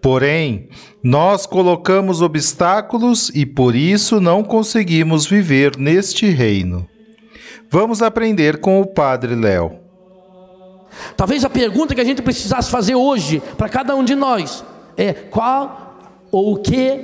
Porém, 0.00 0.68
nós 1.02 1.46
colocamos 1.46 2.20
obstáculos 2.20 3.30
e 3.34 3.46
por 3.46 3.74
isso 3.74 4.20
não 4.20 4.42
conseguimos 4.42 5.26
viver 5.26 5.76
neste 5.76 6.26
reino. 6.26 6.88
Vamos 7.70 8.02
aprender 8.02 8.60
com 8.60 8.80
o 8.80 8.86
Padre 8.86 9.34
Léo. 9.34 9.78
Talvez 11.16 11.44
a 11.44 11.50
pergunta 11.50 11.94
que 11.94 12.00
a 12.00 12.04
gente 12.04 12.20
precisasse 12.20 12.70
fazer 12.70 12.94
hoje 12.94 13.42
para 13.56 13.68
cada 13.68 13.94
um 13.96 14.04
de 14.04 14.14
nós 14.14 14.64
é 14.96 15.12
qual 15.12 15.96
ou 16.30 16.54
o 16.54 16.56
que 16.58 17.00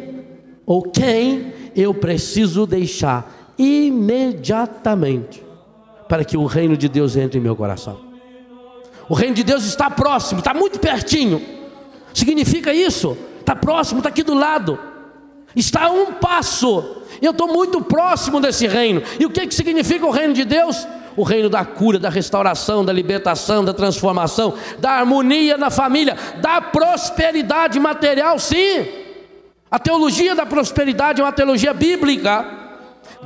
ou 0.66 0.82
quem 0.82 1.52
eu 1.74 1.94
preciso 1.94 2.66
deixar 2.66 3.54
imediatamente 3.56 5.42
para 6.08 6.24
que 6.24 6.36
o 6.36 6.44
reino 6.46 6.76
de 6.76 6.88
Deus 6.88 7.16
entre 7.16 7.38
em 7.38 7.42
meu 7.42 7.56
coração. 7.56 8.00
O 9.08 9.14
reino 9.14 9.34
de 9.34 9.42
Deus 9.42 9.64
está 9.64 9.90
próximo, 9.90 10.40
está 10.40 10.52
muito 10.52 10.78
pertinho. 10.78 11.40
Significa 12.12 12.72
isso? 12.72 13.16
Está 13.40 13.56
próximo, 13.56 13.98
está 13.98 14.08
aqui 14.08 14.22
do 14.22 14.34
lado. 14.34 14.78
Está 15.54 15.86
a 15.86 15.90
um 15.90 16.12
passo. 16.12 17.02
Eu 17.20 17.32
estou 17.32 17.48
muito 17.48 17.80
próximo 17.80 18.40
desse 18.40 18.66
reino. 18.66 19.02
E 19.18 19.26
o 19.26 19.30
que, 19.30 19.46
que 19.46 19.54
significa 19.54 20.06
o 20.06 20.10
reino 20.10 20.34
de 20.34 20.44
Deus? 20.44 20.86
O 21.16 21.22
reino 21.22 21.48
da 21.48 21.64
cura, 21.64 21.98
da 21.98 22.08
restauração, 22.08 22.84
da 22.84 22.92
libertação, 22.92 23.64
da 23.64 23.74
transformação, 23.74 24.54
da 24.78 24.90
harmonia 24.90 25.56
na 25.56 25.70
família, 25.70 26.16
da 26.40 26.60
prosperidade 26.60 27.80
material, 27.80 28.38
sim. 28.38 28.86
A 29.70 29.78
teologia 29.78 30.34
da 30.34 30.46
prosperidade 30.46 31.20
é 31.20 31.24
uma 31.24 31.32
teologia 31.32 31.74
bíblica. 31.74 32.46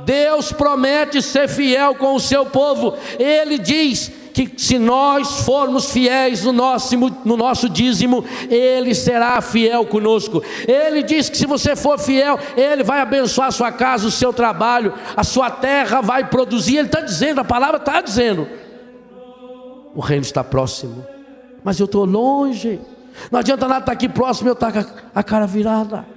Deus 0.05 0.51
promete 0.51 1.21
ser 1.21 1.47
fiel 1.47 1.95
com 1.95 2.15
o 2.15 2.19
seu 2.19 2.45
povo. 2.45 2.97
Ele 3.19 3.57
diz: 3.57 4.11
que 4.33 4.51
se 4.57 4.79
nós 4.79 5.41
formos 5.41 5.91
fiéis 5.91 6.43
no 6.43 6.51
nosso, 6.51 6.97
no 7.23 7.37
nosso 7.37 7.69
dízimo, 7.69 8.25
Ele 8.49 8.95
será 8.95 9.39
fiel 9.41 9.85
conosco. 9.85 10.41
Ele 10.67 11.03
diz 11.03 11.29
que 11.29 11.37
se 11.37 11.45
você 11.45 11.75
for 11.75 11.99
fiel, 11.99 12.39
Ele 12.57 12.83
vai 12.83 12.99
abençoar 12.99 13.49
a 13.49 13.51
sua 13.51 13.71
casa, 13.71 14.07
o 14.07 14.11
seu 14.11 14.33
trabalho, 14.33 14.93
a 15.15 15.23
sua 15.23 15.51
terra 15.51 16.01
vai 16.01 16.27
produzir. 16.27 16.77
Ele 16.77 16.87
está 16.87 17.01
dizendo, 17.01 17.41
a 17.41 17.45
palavra 17.45 17.77
está 17.77 18.01
dizendo. 18.01 18.47
O 19.95 20.01
reino 20.01 20.23
está 20.23 20.43
próximo, 20.43 21.05
mas 21.63 21.79
eu 21.79 21.85
estou 21.85 22.03
longe. 22.03 22.81
Não 23.31 23.39
adianta 23.39 23.67
nada 23.67 23.81
estar 23.81 23.91
aqui 23.91 24.09
próximo 24.09 24.47
e 24.47 24.49
eu 24.49 24.53
estar 24.53 24.71
com 24.71 24.83
a 25.13 25.21
cara 25.21 25.45
virada 25.45 26.12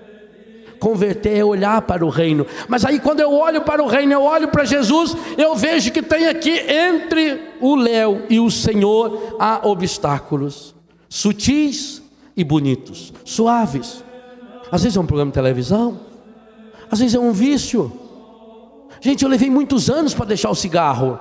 converter 0.79 1.39
é 1.39 1.45
olhar 1.45 1.83
para 1.83 2.05
o 2.05 2.09
reino. 2.09 2.47
Mas 2.69 2.85
aí 2.85 3.01
quando 3.01 3.21
eu 3.21 3.33
olho 3.33 3.63
para 3.63 3.83
o 3.83 3.87
reino, 3.87 4.13
eu 4.13 4.23
olho 4.23 4.49
para 4.49 4.65
Jesus, 4.65 5.17
eu 5.37 5.55
vejo 5.55 5.91
que 5.93 6.03
tem 6.03 6.27
aqui 6.27 6.51
entre 6.51 7.41
o 7.61 7.75
Léo 7.75 8.23
e 8.29 8.41
o 8.41 8.51
Senhor 8.51 9.37
há 9.39 9.67
obstáculos 9.67 10.75
sutis 11.09 12.03
e 12.37 12.45
bonitos, 12.45 13.13
suaves. 13.25 14.05
Às 14.71 14.83
vezes 14.83 14.97
é 14.97 15.01
um 15.01 15.07
programa 15.07 15.31
de 15.31 15.35
televisão, 15.35 16.01
às 16.91 16.99
vezes 16.99 17.15
é 17.15 17.19
um 17.19 17.33
vício. 17.33 17.93
Gente, 19.01 19.23
eu 19.23 19.29
levei 19.29 19.49
muitos 19.49 19.89
anos 19.89 20.15
para 20.15 20.27
deixar 20.27 20.51
o 20.51 20.55
cigarro. 20.55 21.19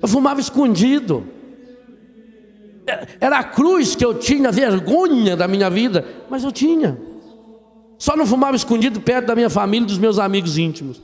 Eu 0.00 0.08
fumava 0.08 0.40
escondido. 0.40 1.26
Era 3.20 3.40
a 3.40 3.44
cruz 3.44 3.96
que 3.96 4.04
eu 4.04 4.14
tinha, 4.14 4.52
vergonha 4.52 5.36
da 5.36 5.48
minha 5.48 5.68
vida, 5.68 6.04
mas 6.30 6.44
eu 6.44 6.52
tinha. 6.52 6.96
Só 7.98 8.16
não 8.16 8.26
fumava 8.26 8.56
escondido 8.56 9.00
perto 9.00 9.26
da 9.26 9.34
minha 9.34 9.50
família 9.50 9.84
e 9.84 9.88
dos 9.88 9.98
meus 9.98 10.18
amigos 10.18 10.58
íntimos. 10.58 11.00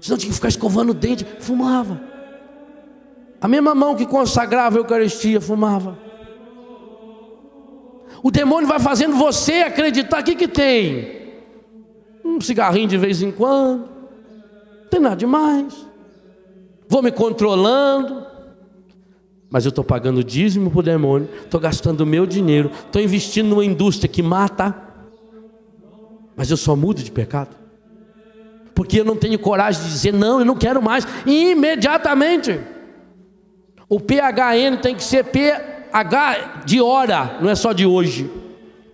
Senão 0.00 0.18
tinha 0.18 0.30
que 0.30 0.34
ficar 0.34 0.48
escovando 0.48 0.90
o 0.90 0.94
dente. 0.94 1.26
Fumava. 1.40 2.00
A 3.40 3.48
mesma 3.48 3.74
mão 3.74 3.96
que 3.96 4.06
consagrava 4.06 4.76
a 4.76 4.80
Eucaristia 4.80 5.40
fumava. 5.40 5.98
O 8.22 8.30
demônio 8.30 8.68
vai 8.68 8.78
fazendo 8.78 9.16
você 9.16 9.62
acreditar. 9.62 10.20
O 10.20 10.24
que, 10.24 10.34
que 10.34 10.48
tem? 10.48 11.16
Um 12.24 12.40
cigarrinho 12.40 12.88
de 12.88 12.98
vez 12.98 13.22
em 13.22 13.30
quando. 13.30 13.88
Não 14.82 14.90
tem 14.90 15.00
nada 15.00 15.16
demais. 15.16 15.74
Vou 16.88 17.02
me 17.02 17.10
controlando. 17.10 18.26
Mas 19.48 19.64
eu 19.64 19.70
estou 19.70 19.84
pagando 19.84 20.22
dízimo 20.24 20.70
para 20.70 20.80
o 20.80 20.82
demônio. 20.82 21.28
Estou 21.44 21.60
gastando 21.60 22.02
o 22.02 22.06
meu 22.06 22.26
dinheiro. 22.26 22.70
Estou 22.86 23.00
investindo 23.00 23.48
numa 23.48 23.64
indústria 23.64 24.08
que 24.08 24.22
mata 24.22 24.85
mas 26.36 26.50
eu 26.50 26.56
só 26.56 26.76
mudo 26.76 27.02
de 27.02 27.10
pecado. 27.10 27.56
Porque 28.74 29.00
eu 29.00 29.04
não 29.04 29.16
tenho 29.16 29.38
coragem 29.38 29.82
de 29.82 29.88
dizer, 29.88 30.12
não, 30.12 30.38
eu 30.38 30.44
não 30.44 30.54
quero 30.54 30.82
mais, 30.82 31.06
imediatamente. 31.24 32.60
O 33.88 33.98
PHN 33.98 34.76
tem 34.82 34.94
que 34.94 35.02
ser 35.02 35.24
PH 35.24 36.62
de 36.66 36.80
hora, 36.80 37.38
não 37.40 37.48
é 37.48 37.54
só 37.54 37.72
de 37.72 37.86
hoje. 37.86 38.30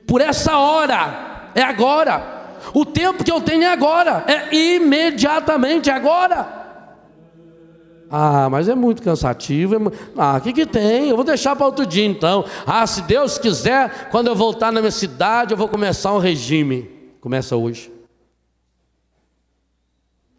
Por 0.07 0.21
essa 0.21 0.57
hora, 0.57 1.51
é 1.55 1.63
agora. 1.63 2.43
O 2.73 2.85
tempo 2.85 3.25
que 3.25 3.33
eu 3.33 3.41
tenho 3.41 3.65
é 3.65 3.73
agora, 3.73 4.25
é 4.29 4.55
imediatamente, 4.55 5.91
é 5.91 5.95
agora. 5.95 6.63
Ah, 8.15 8.51
mas 8.51 8.69
é 8.69 8.75
muito 8.75 9.03
cansativo. 9.03 9.75
É... 9.75 9.93
Ah, 10.19 10.37
o 10.37 10.41
que, 10.43 10.53
que 10.53 10.67
tem? 10.67 11.09
Eu 11.09 11.17
vou 11.17 11.25
deixar 11.25 11.57
para 11.57 11.65
outro 11.65 11.87
dia 11.87 12.05
então. 12.05 12.45
Ah, 12.67 12.87
se 12.87 13.01
Deus 13.03 13.39
quiser, 13.39 14.11
quando 14.11 14.27
eu 14.27 14.37
voltar 14.37 14.71
na 14.71 14.81
minha 14.81 14.91
cidade, 14.91 15.55
eu 15.55 15.57
vou 15.57 15.67
começar 15.67 16.13
um 16.13 16.19
regime. 16.19 16.92
Começa 17.22 17.56
hoje. 17.56 17.88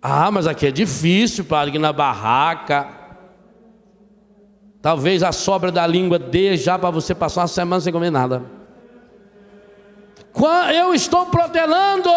Ah, 0.01 0.29
mas 0.29 0.45
aqui 0.45 0.67
é 0.67 0.71
difícil, 0.71 1.45
padre, 1.45 1.79
na 1.79 1.94
barraca. 1.94 2.89
Talvez 4.81 5.23
a 5.23 5.31
sobra 5.31 5.72
da 5.72 5.88
língua 5.88 6.19
dê 6.19 6.57
já 6.57 6.77
para 6.77 6.89
você 6.89 7.16
passar 7.16 7.43
uma 7.43 7.47
semana 7.47 7.79
sem 7.79 7.93
comer 7.93 8.11
nada. 8.11 8.43
Eu 10.75 10.93
estou 10.93 11.28
protelando. 11.28 12.09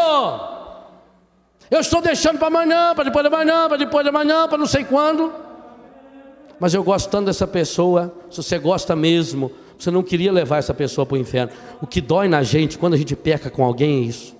Eu 1.70 1.78
estou 1.78 2.02
deixando 2.02 2.38
para 2.38 2.48
amanhã, 2.48 2.92
para 2.92 3.04
depois 3.04 3.22
de 3.22 3.32
amanhã, 3.32 3.68
para 3.68 3.76
depois 3.76 4.02
de 4.02 4.08
amanhã, 4.08 4.48
para 4.48 4.58
não 4.58 4.66
sei 4.66 4.82
quando. 4.82 5.32
Mas 6.58 6.74
eu 6.74 6.82
gosto 6.82 7.08
tanto 7.08 7.26
dessa 7.26 7.46
pessoa. 7.46 8.12
Se 8.32 8.42
você 8.42 8.58
gosta 8.58 8.96
mesmo, 8.96 9.52
você 9.78 9.92
não 9.92 10.02
queria 10.02 10.32
levar 10.32 10.56
essa 10.56 10.74
pessoa 10.74 11.06
para 11.06 11.14
o 11.14 11.18
inferno. 11.18 11.52
O 11.80 11.86
que 11.86 12.00
dói 12.00 12.26
na 12.26 12.42
gente 12.42 12.76
quando 12.76 12.94
a 12.94 12.96
gente 12.96 13.14
peca 13.14 13.48
com 13.48 13.64
alguém 13.64 14.02
é 14.02 14.06
isso 14.06 14.35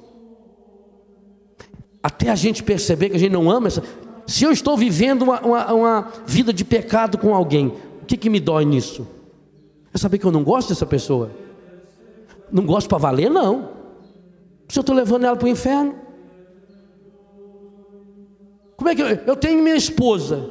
até 2.07 2.31
a 2.31 2.37
gente 2.37 2.63
perceber 2.63 3.11
que 3.11 3.17
a 3.17 3.19
gente 3.19 3.33
não 3.33 3.51
ama 3.51 3.67
essa. 3.67 3.83
Se 4.29 4.45
eu 4.45 4.53
estou 4.53 4.77
vivendo 4.77 5.23
uma, 5.23 5.41
uma, 5.41 5.73
uma 5.73 6.13
vida 6.25 6.53
de 6.53 6.65
pecado 6.65 7.19
com 7.19 7.35
alguém, 7.35 7.75
o 8.01 8.07
que, 8.07 8.17
que 8.17 8.31
me 8.31 8.39
dói 8.39 8.65
nisso? 8.65 9.05
É 9.93 9.99
saber 9.99 10.19
que 10.19 10.25
eu 10.25 10.31
não 10.31 10.45
gosto 10.45 10.69
dessa 10.69 10.87
pessoa. 10.87 11.33
Não 12.53 12.65
gosto 12.65 12.89
para 12.89 12.99
valer, 12.99 13.29
não. 13.29 13.71
Se 14.69 14.79
eu 14.79 14.83
estou 14.83 14.95
levando 14.95 15.25
ela 15.25 15.35
para 15.35 15.47
o 15.47 15.49
inferno. 15.49 15.97
Como 18.77 18.89
é 18.89 18.95
que 18.95 19.03
eu, 19.03 19.09
eu 19.09 19.35
tenho 19.35 19.61
minha 19.61 19.75
esposa, 19.75 20.49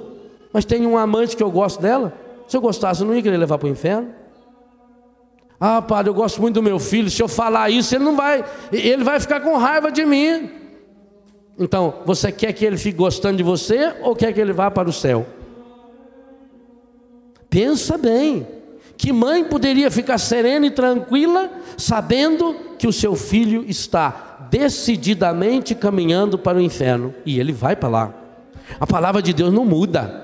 mas 0.52 0.66
tenho 0.66 0.90
um 0.90 0.98
amante 0.98 1.38
que 1.38 1.44
eu 1.44 1.50
gosto 1.50 1.82
dela? 1.82 2.14
Se 2.50 2.58
eu 2.58 2.60
gostasse, 2.60 3.00
eu 3.00 3.08
não 3.08 3.16
ia 3.16 3.22
querer 3.22 3.38
levar 3.38 3.58
para 3.58 3.68
o 3.68 3.72
inferno. 3.72 4.10
Ah, 5.58 5.82
padre, 5.82 6.10
eu 6.10 6.14
gosto 6.14 6.42
muito 6.42 6.56
do 6.56 6.64
meu 6.64 6.80
filho. 6.80 7.10
Se 7.10 7.24
eu 7.24 7.30
falar 7.30 7.70
isso, 7.70 7.96
ele 7.96 8.04
não 8.04 8.18
vai, 8.18 8.44
ele 8.74 9.06
vai 9.06 9.22
ficar 9.22 9.40
com 9.40 9.56
raiva 9.56 9.90
de 9.90 10.04
mim. 10.04 10.65
Então, 11.58 12.02
você 12.06 12.32
quer 12.32 12.52
que 12.54 12.66
ele 12.66 12.78
fique 12.78 12.98
gostando 12.98 13.38
de 13.38 13.44
você 13.44 13.94
ou 14.02 14.16
quer 14.16 14.34
que 14.34 14.42
ele 14.42 14.52
vá 14.52 14.70
para 14.70 14.90
o 14.90 14.94
céu? 14.94 15.26
Pensa 17.50 17.98
bem. 17.98 18.46
Que 18.98 19.12
mãe 19.12 19.44
poderia 19.44 19.92
ficar 19.92 20.18
serena 20.18 20.66
e 20.66 20.72
tranquila 20.72 21.50
sabendo 21.78 22.56
que 22.78 22.88
o 22.88 22.94
seu 22.94 23.16
filho 23.16 23.66
está 23.68 24.48
decididamente 24.50 25.76
caminhando 25.76 26.38
para 26.38 26.58
o 26.58 26.62
inferno 26.62 27.14
e 27.26 27.40
ele 27.40 27.52
vai 27.52 27.76
para 27.76 27.90
lá? 27.90 28.14
A 28.80 28.88
palavra 28.88 29.22
de 29.22 29.34
Deus 29.34 29.54
não 29.54 29.66
muda. 29.66 30.24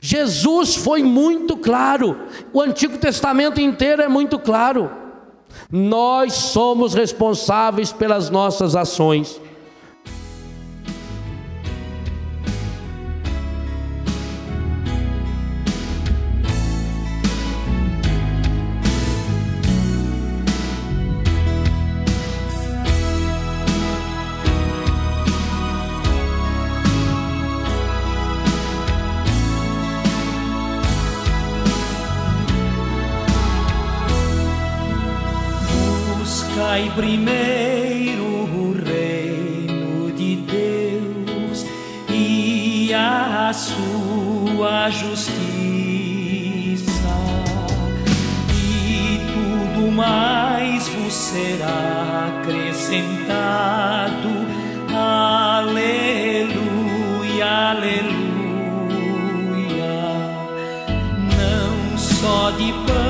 Jesus 0.00 0.74
foi 0.76 1.02
muito 1.02 1.56
claro, 1.56 2.18
o 2.52 2.60
Antigo 2.60 2.98
Testamento 2.98 3.60
inteiro 3.60 4.02
é 4.02 4.08
muito 4.08 4.38
claro. 4.38 4.90
Nós 5.70 6.34
somos 6.34 6.94
responsáveis 6.94 7.92
pelas 7.92 8.28
nossas 8.28 8.74
ações. 8.74 9.40
Aleluia. 57.76 58.14
Não 61.36 61.98
só 61.98 62.50
de 62.52 62.72
pão 62.86 63.03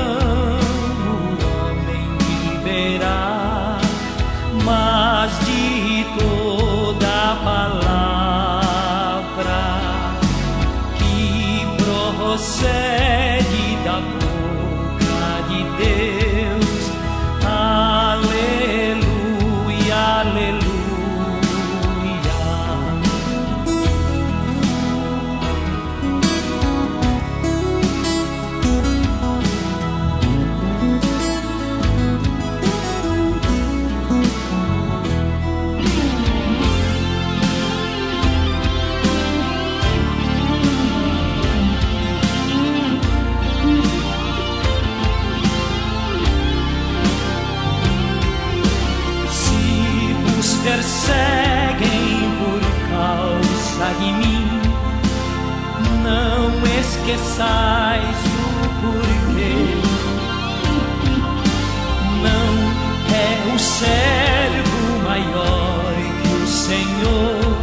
servo 63.79 65.03
maior 65.03 65.93
que 66.21 66.29
o 66.29 66.47
Senhor. 66.47 67.57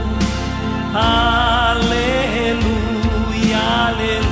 Aleluia, 0.94 2.02
aleluia. 3.88 4.22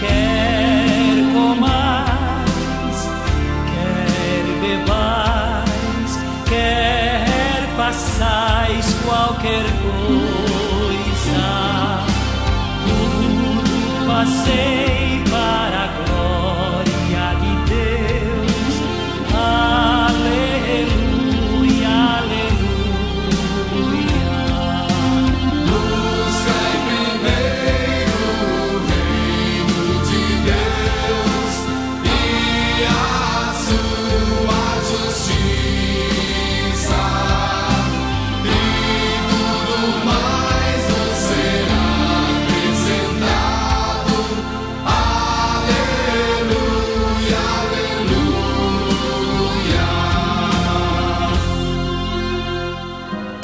Quer 0.00 1.16
comais, 1.32 2.98
quer 3.70 4.44
bebais, 4.60 6.12
quer 6.46 7.64
façais 7.76 8.86
qualquer 9.06 9.64
coisa, 9.80 11.46
tudo 12.84 14.06
fazei 14.06 15.05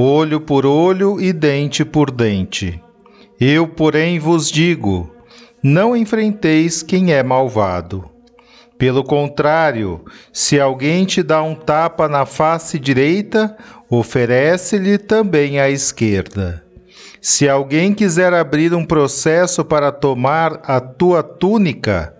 olho 0.00 0.40
por 0.40 0.64
olho 0.64 1.20
e 1.20 1.32
dente 1.32 1.84
por 1.84 2.10
dente. 2.10 2.80
Eu, 3.40 3.66
porém, 3.66 4.18
vos 4.18 4.50
digo: 4.50 5.10
não 5.62 5.96
enfrenteis 5.96 6.82
quem 6.82 7.12
é 7.12 7.22
malvado. 7.22 8.08
Pelo 8.78 9.02
contrário, 9.02 10.04
se 10.32 10.60
alguém 10.60 11.04
te 11.04 11.20
dá 11.20 11.42
um 11.42 11.54
tapa 11.54 12.08
na 12.08 12.24
face 12.24 12.78
direita, 12.78 13.56
oferece-lhe 13.90 14.98
também 14.98 15.58
a 15.58 15.68
esquerda. 15.68 16.64
Se 17.20 17.48
alguém 17.48 17.92
quiser 17.92 18.32
abrir 18.32 18.72
um 18.72 18.84
processo 18.84 19.64
para 19.64 19.90
tomar 19.90 20.60
a 20.62 20.80
tua 20.80 21.24
túnica, 21.24 22.14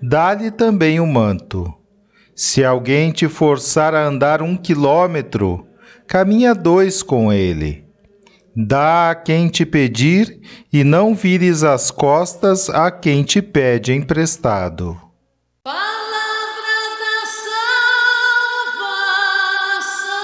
dá-lhe 0.00 0.52
também 0.52 1.00
o 1.00 1.06
manto. 1.06 1.74
Se 2.36 2.64
alguém 2.64 3.10
te 3.10 3.26
forçar 3.26 3.92
a 3.92 4.04
andar 4.04 4.40
um 4.40 4.56
quilômetro, 4.56 5.66
caminha 6.06 6.54
dois 6.54 7.02
com 7.02 7.32
ele. 7.32 7.84
Dá 8.56 9.10
a 9.10 9.14
quem 9.16 9.48
te 9.48 9.66
pedir 9.66 10.40
e 10.72 10.84
não 10.84 11.14
vires 11.14 11.64
as 11.64 11.90
costas 11.90 12.70
a 12.70 12.90
quem 12.90 13.24
te 13.24 13.42
pede 13.42 13.92
emprestado. 13.92 14.96
Palavra 15.64 15.82
da 17.00 17.26
salvação. 19.66 20.14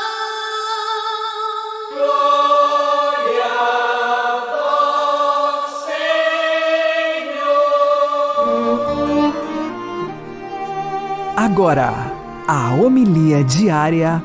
agora 11.36 11.92
a 12.46 12.74
homilia 12.74 13.42
diária 13.42 14.22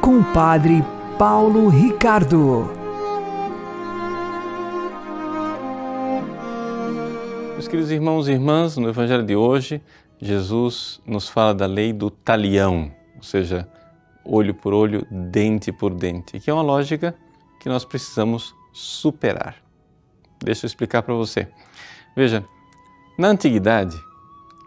com 0.00 0.20
o 0.20 0.24
Padre 0.32 0.84
Paulo 1.18 1.66
Ricardo. 1.68 2.70
Meus 7.54 7.66
queridos 7.66 7.90
irmãos 7.90 8.28
e 8.28 8.32
irmãs, 8.32 8.76
no 8.76 8.88
Evangelho 8.88 9.24
de 9.24 9.34
hoje, 9.34 9.82
Jesus 10.20 11.00
nos 11.04 11.28
fala 11.28 11.52
da 11.52 11.66
lei 11.66 11.92
do 11.92 12.08
talião, 12.08 12.92
ou 13.16 13.22
seja, 13.24 13.68
olho 14.24 14.54
por 14.54 14.72
olho, 14.72 15.04
dente 15.10 15.72
por 15.72 15.92
dente, 15.92 16.38
que 16.38 16.48
é 16.48 16.54
uma 16.54 16.62
lógica 16.62 17.16
que 17.58 17.68
nós 17.68 17.84
precisamos 17.84 18.54
superar. 18.72 19.56
Deixa 20.40 20.66
eu 20.66 20.68
explicar 20.68 21.02
para 21.02 21.14
você. 21.14 21.48
Veja, 22.14 22.44
na 23.18 23.26
antiguidade, 23.26 24.00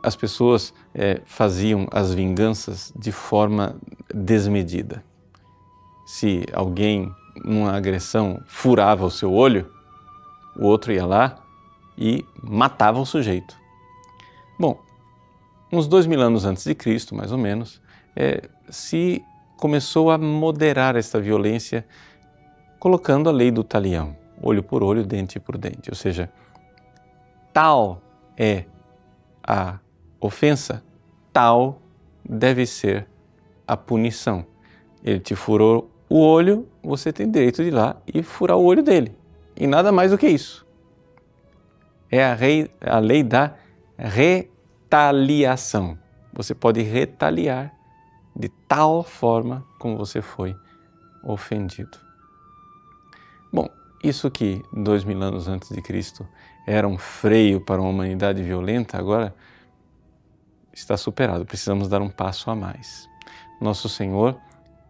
as 0.03 0.17
pessoas 0.17 0.73
é, 0.93 1.21
faziam 1.23 1.87
as 1.93 2.13
vinganças 2.13 2.91
de 2.93 3.13
forma 3.13 3.77
desmedida. 4.13 5.01
Se 6.11 6.43
alguém, 6.51 7.15
numa 7.41 7.71
agressão, 7.71 8.41
furava 8.45 9.05
o 9.05 9.09
seu 9.09 9.31
olho, 9.31 9.71
o 10.57 10.65
outro 10.65 10.91
ia 10.91 11.05
lá 11.05 11.41
e 11.97 12.25
matava 12.43 12.99
o 12.99 13.05
sujeito. 13.05 13.57
Bom, 14.59 14.77
uns 15.71 15.87
dois 15.87 16.05
mil 16.05 16.19
anos 16.19 16.43
antes 16.43 16.65
de 16.65 16.75
Cristo, 16.75 17.15
mais 17.15 17.31
ou 17.31 17.37
menos, 17.37 17.81
é, 18.13 18.41
se 18.69 19.23
começou 19.55 20.11
a 20.11 20.17
moderar 20.17 20.97
esta 20.97 21.17
violência, 21.17 21.87
colocando 22.77 23.29
a 23.29 23.31
lei 23.31 23.49
do 23.49 23.63
talião, 23.63 24.13
olho 24.43 24.61
por 24.61 24.83
olho, 24.83 25.05
dente 25.05 25.39
por 25.39 25.57
dente. 25.57 25.89
Ou 25.89 25.95
seja, 25.95 26.29
tal 27.53 28.01
é 28.35 28.65
a 29.41 29.79
ofensa, 30.19 30.83
tal 31.31 31.81
deve 32.29 32.65
ser 32.65 33.07
a 33.65 33.77
punição. 33.77 34.45
Ele 35.01 35.21
te 35.21 35.35
furou 35.35 35.89
o 36.11 36.19
olho, 36.19 36.67
você 36.83 37.13
tem 37.13 37.31
direito 37.31 37.63
de 37.63 37.69
ir 37.69 37.71
lá 37.71 37.95
e 38.05 38.21
furar 38.21 38.57
o 38.57 38.65
olho 38.65 38.83
dele. 38.83 39.15
E 39.55 39.65
nada 39.65 39.93
mais 39.93 40.11
do 40.11 40.17
que 40.17 40.27
isso. 40.27 40.67
É 42.11 42.25
a, 42.25 42.33
rei, 42.33 42.69
a 42.81 42.99
lei 42.99 43.23
da 43.23 43.55
retaliação. 43.97 45.97
Você 46.33 46.53
pode 46.53 46.81
retaliar 46.81 47.73
de 48.35 48.49
tal 48.67 49.03
forma 49.03 49.65
como 49.79 49.95
você 49.95 50.21
foi 50.21 50.53
ofendido. 51.23 51.97
Bom, 53.53 53.69
isso 54.03 54.29
que 54.29 54.61
dois 54.73 55.05
mil 55.05 55.23
anos 55.23 55.47
antes 55.47 55.73
de 55.73 55.81
Cristo 55.81 56.27
era 56.67 56.85
um 56.85 56.97
freio 56.97 57.61
para 57.61 57.79
uma 57.79 57.89
humanidade 57.89 58.43
violenta, 58.43 58.97
agora 58.97 59.33
está 60.73 60.97
superado. 60.97 61.45
Precisamos 61.45 61.87
dar 61.87 62.01
um 62.01 62.09
passo 62.09 62.51
a 62.51 62.55
mais. 62.55 63.07
Nosso 63.61 63.87
Senhor 63.87 64.37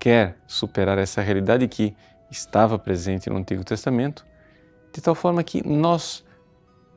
quer 0.02 0.36
superar 0.48 0.98
essa 0.98 1.22
realidade 1.22 1.68
que 1.68 1.96
estava 2.32 2.80
presente 2.80 3.30
no 3.30 3.38
Antigo 3.38 3.64
Testamento, 3.64 4.26
de 4.92 5.00
tal 5.00 5.14
forma 5.14 5.44
que 5.44 5.66
nós 5.66 6.26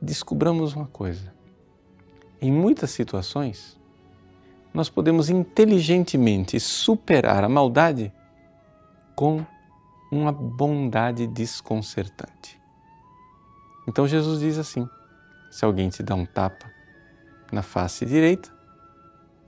descobramos 0.01 0.73
uma 0.73 0.87
coisa. 0.87 1.31
Em 2.41 2.51
muitas 2.51 2.89
situações, 2.89 3.79
nós 4.73 4.89
podemos 4.89 5.29
inteligentemente 5.29 6.59
superar 6.59 7.43
a 7.43 7.49
maldade 7.49 8.11
com 9.15 9.45
uma 10.11 10.31
bondade 10.31 11.27
desconcertante. 11.27 12.59
Então 13.87 14.07
Jesus 14.07 14.39
diz 14.39 14.57
assim: 14.57 14.89
se 15.51 15.63
alguém 15.63 15.89
te 15.89 16.01
dá 16.01 16.15
um 16.15 16.25
tapa 16.25 16.65
na 17.51 17.61
face 17.61 18.03
direita, 18.03 18.51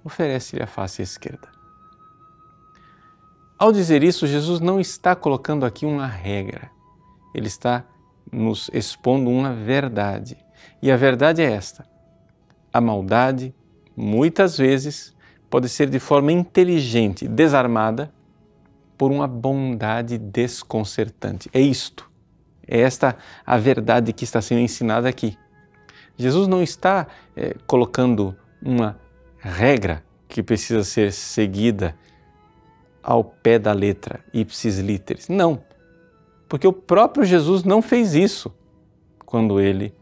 oferece-lhe 0.04 0.62
a 0.62 0.68
face 0.68 1.02
esquerda. 1.02 1.57
Ao 3.58 3.72
dizer 3.72 4.04
isso, 4.04 4.28
Jesus 4.28 4.60
não 4.60 4.80
está 4.80 5.16
colocando 5.16 5.66
aqui 5.66 5.84
uma 5.86 6.06
regra, 6.06 6.70
ele 7.34 7.48
está 7.48 7.84
nos 8.32 8.70
expondo 8.72 9.32
uma 9.32 9.52
verdade. 9.52 10.38
E 10.80 10.92
a 10.92 10.96
verdade 10.96 11.42
é 11.42 11.52
esta: 11.52 11.84
a 12.72 12.80
maldade, 12.80 13.56
muitas 13.96 14.58
vezes, 14.58 15.16
pode 15.50 15.70
ser 15.70 15.90
de 15.90 16.00
forma 16.00 16.32
inteligente 16.32 17.28
desarmada 17.28 18.14
por 18.96 19.12
uma 19.12 19.28
bondade 19.28 20.20
desconcertante. 20.20 21.50
É 21.52 21.60
isto. 21.60 22.08
É 22.68 22.82
esta 22.82 23.18
a 23.46 23.58
verdade 23.58 24.14
que 24.14 24.24
está 24.24 24.40
sendo 24.40 24.60
ensinada 24.60 25.10
aqui. 25.10 25.36
Jesus 26.16 26.48
não 26.48 26.62
está 26.62 27.08
é, 27.36 27.56
colocando 27.66 28.36
uma 28.62 29.00
regra 29.40 30.04
que 30.28 30.44
precisa 30.44 30.84
ser 30.84 31.12
seguida 31.12 31.96
ao 33.08 33.24
pé 33.24 33.58
da 33.58 33.72
letra, 33.72 34.20
ipsis 34.34 34.80
literis. 34.80 35.30
Não, 35.30 35.64
porque 36.50 36.68
o 36.68 36.74
próprio 36.74 37.24
Jesus 37.24 37.64
não 37.64 37.82
fez 37.82 38.14
isso 38.14 38.54
quando 39.26 39.62
ele 39.62 39.96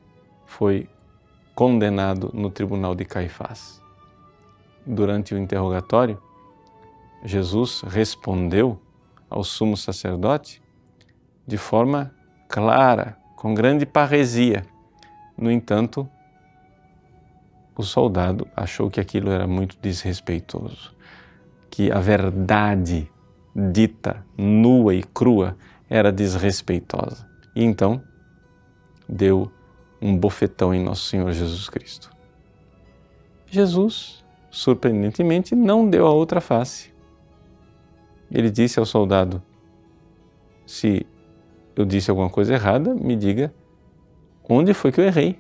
foi 0.48 0.90
condenado 1.54 2.32
no 2.34 2.50
tribunal 2.50 2.96
de 2.96 3.06
Caifás. 3.06 3.80
Durante 4.84 5.36
o 5.36 5.38
interrogatório, 5.38 6.20
Jesus 7.24 7.82
respondeu 7.82 8.82
ao 9.30 9.44
sumo 9.44 9.78
sacerdote 9.78 10.60
de 11.46 11.58
forma 11.58 12.12
clara, 12.50 13.18
com 13.36 13.54
grande 13.54 13.86
parresia. 13.86 14.66
No 15.38 15.52
entanto, 15.52 16.10
o 17.76 17.84
soldado 17.84 18.48
achou 18.56 18.90
que 18.90 19.00
aquilo 19.00 19.30
era 19.30 19.46
muito 19.46 19.78
desrespeitoso, 19.80 20.96
que 21.76 21.92
a 21.92 22.00
verdade 22.00 23.12
dita 23.54 24.26
nua 24.38 24.96
e 24.96 25.04
crua 25.04 25.58
era 25.90 26.10
desrespeitosa. 26.10 27.30
E 27.54 27.66
então 27.66 28.02
deu 29.10 29.52
um 30.02 30.18
bofetão 30.18 30.74
em 30.74 30.82
nosso 30.82 31.10
Senhor 31.10 31.30
Jesus 31.34 31.68
Cristo. 31.68 32.10
Jesus, 33.48 34.24
surpreendentemente, 34.50 35.54
não 35.54 35.90
deu 35.90 36.08
a 36.08 36.14
outra 36.14 36.40
face. 36.40 36.94
Ele 38.32 38.50
disse 38.50 38.80
ao 38.80 38.86
soldado: 38.86 39.44
Se 40.66 41.06
eu 41.76 41.84
disse 41.84 42.10
alguma 42.10 42.30
coisa 42.30 42.54
errada, 42.54 42.96
me 42.96 43.18
diga 43.18 43.54
onde 44.48 44.74
foi 44.74 44.94
que 44.94 45.02
eu 45.02 45.06
errei. 45.06 45.38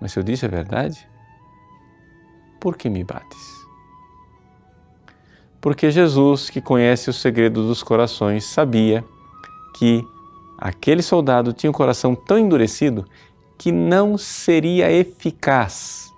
Mas 0.00 0.12
se 0.12 0.18
eu 0.18 0.22
disse 0.22 0.46
a 0.46 0.48
verdade, 0.48 1.06
por 2.58 2.74
que 2.74 2.88
me 2.88 3.04
bates? 3.04 3.59
Porque 5.60 5.90
Jesus, 5.90 6.48
que 6.48 6.60
conhece 6.60 7.10
o 7.10 7.12
segredo 7.12 7.66
dos 7.66 7.82
corações, 7.82 8.44
sabia 8.44 9.04
que 9.76 10.06
aquele 10.56 11.02
soldado 11.02 11.52
tinha 11.52 11.70
um 11.70 11.74
coração 11.74 12.14
tão 12.14 12.38
endurecido 12.38 13.04
que 13.58 13.70
não 13.70 14.16
seria 14.16 14.90
eficaz 14.90 16.10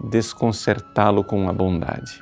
desconcertá-lo 0.00 1.22
com 1.22 1.48
a 1.48 1.52
bondade. 1.52 2.20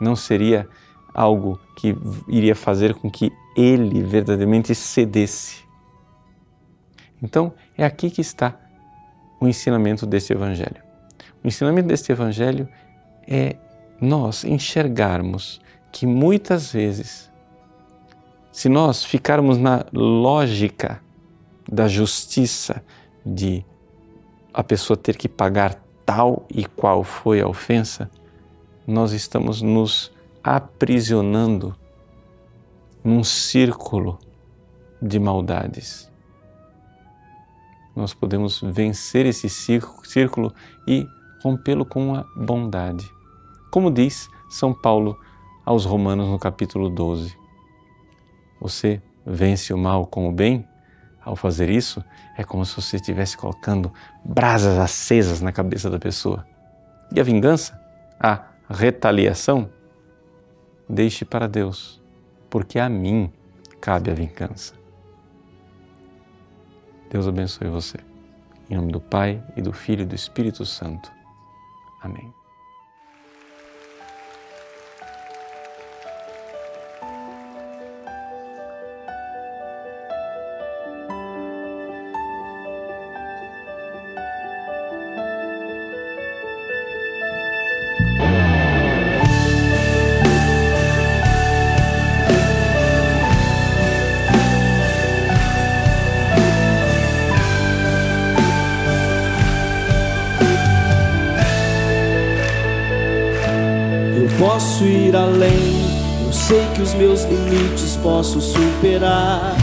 Não 0.00 0.16
seria 0.16 0.68
algo 1.12 1.60
que 1.76 1.96
iria 2.26 2.54
fazer 2.54 2.94
com 2.94 3.10
que 3.10 3.32
ele 3.56 4.02
verdadeiramente 4.02 4.74
cedesse. 4.74 5.64
Então, 7.22 7.54
é 7.76 7.84
aqui 7.84 8.10
que 8.10 8.20
está 8.20 8.58
o 9.40 9.46
ensinamento 9.46 10.06
deste 10.06 10.32
Evangelho. 10.32 10.82
O 11.42 11.46
ensinamento 11.46 11.88
deste 11.88 12.10
Evangelho 12.10 12.68
é 13.26 13.56
nós 14.00 14.44
enxergarmos 14.44 15.60
que 15.92 16.06
muitas 16.06 16.72
vezes, 16.72 17.30
se 18.50 18.68
nós 18.68 19.04
ficarmos 19.04 19.58
na 19.58 19.84
lógica 19.92 21.00
da 21.70 21.88
justiça, 21.88 22.82
de 23.24 23.64
a 24.52 24.62
pessoa 24.62 24.96
ter 24.96 25.16
que 25.16 25.28
pagar 25.28 25.82
tal 26.04 26.44
e 26.50 26.64
qual 26.64 27.02
foi 27.02 27.40
a 27.40 27.48
ofensa, 27.48 28.10
nós 28.86 29.12
estamos 29.12 29.62
nos 29.62 30.12
aprisionando 30.42 31.74
num 33.02 33.24
círculo 33.24 34.18
de 35.00 35.18
maldades. 35.18 36.10
Nós 37.96 38.12
podemos 38.12 38.60
vencer 38.60 39.24
esse 39.26 39.48
círculo 39.48 40.52
e 40.86 41.06
rompê-lo 41.42 41.84
com 41.84 42.14
a 42.14 42.24
bondade. 42.36 43.08
Como 43.74 43.90
diz 43.90 44.30
São 44.48 44.72
Paulo 44.72 45.18
aos 45.66 45.84
Romanos 45.84 46.28
no 46.28 46.38
capítulo 46.38 46.88
12. 46.88 47.36
Você 48.60 49.02
vence 49.26 49.74
o 49.74 49.76
mal 49.76 50.06
com 50.06 50.28
o 50.28 50.32
bem? 50.32 50.64
Ao 51.20 51.34
fazer 51.34 51.68
isso, 51.68 52.00
é 52.36 52.44
como 52.44 52.64
se 52.64 52.76
você 52.76 52.94
estivesse 52.94 53.36
colocando 53.36 53.92
brasas 54.24 54.78
acesas 54.78 55.40
na 55.40 55.50
cabeça 55.50 55.90
da 55.90 55.98
pessoa. 55.98 56.46
E 57.12 57.18
a 57.18 57.24
vingança? 57.24 57.76
A 58.20 58.44
retaliação? 58.70 59.68
Deixe 60.88 61.24
para 61.24 61.48
Deus, 61.48 62.00
porque 62.48 62.78
a 62.78 62.88
mim 62.88 63.32
cabe 63.80 64.08
a 64.08 64.14
vingança. 64.14 64.74
Deus 67.10 67.26
abençoe 67.26 67.66
você. 67.66 67.98
Em 68.70 68.76
nome 68.76 68.92
do 68.92 69.00
Pai 69.00 69.42
e 69.56 69.60
do 69.60 69.72
Filho 69.72 70.02
e 70.02 70.06
do 70.06 70.14
Espírito 70.14 70.64
Santo. 70.64 71.10
Amém. 72.00 72.43
Posso 104.84 104.86
ir 104.86 105.16
além. 105.16 106.24
Eu 106.26 106.32
sei 106.32 106.62
que 106.74 106.82
os 106.82 106.94
meus 106.94 107.24
limites 107.24 107.96
posso 108.02 108.40
superar. 108.40 109.56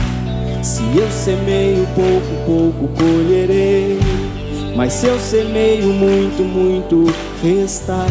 Se 0.64 0.84
eu 0.96 1.10
semeio 1.12 1.88
pouco, 1.96 2.46
pouco 2.46 2.88
colherei. 2.96 4.00
Mas 4.76 4.94
se 4.94 5.08
eu 5.08 5.20
semeio 5.20 5.88
muito, 5.88 6.44
muito 6.44 7.14
restará. 7.44 8.08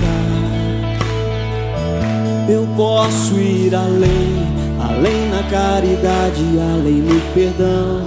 Eu 2.49 2.67
posso 2.77 3.35
ir 3.35 3.75
além, 3.75 4.47
além 4.81 5.29
na 5.31 5.43
caridade, 5.45 6.43
além 6.75 6.97
no 6.97 7.21
perdão, 7.33 8.03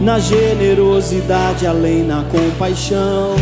na 0.00 0.18
generosidade, 0.18 1.66
além 1.66 2.02
na 2.02 2.24
compaixão. 2.24 3.36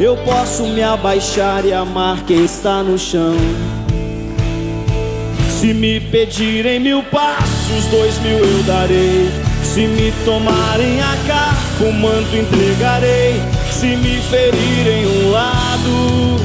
Eu 0.00 0.16
posso 0.18 0.64
me 0.64 0.82
abaixar 0.82 1.64
e 1.64 1.72
amar 1.72 2.24
quem 2.24 2.44
está 2.44 2.82
no 2.82 2.98
chão. 2.98 3.36
Se 5.62 5.72
me 5.72 6.00
pedirem 6.00 6.80
mil 6.80 7.04
passos, 7.04 7.86
dois 7.88 8.18
mil 8.18 8.36
eu 8.36 8.62
darei. 8.64 9.30
Se 9.62 9.86
me 9.86 10.12
tomarem 10.24 11.00
a 11.00 11.16
carga, 11.24 11.86
o 11.88 11.92
manto 11.92 12.34
entregarei. 12.34 13.40
Se 13.70 13.94
me 13.94 14.20
ferirem 14.22 15.06
um 15.06 15.30
lado, 15.30 16.40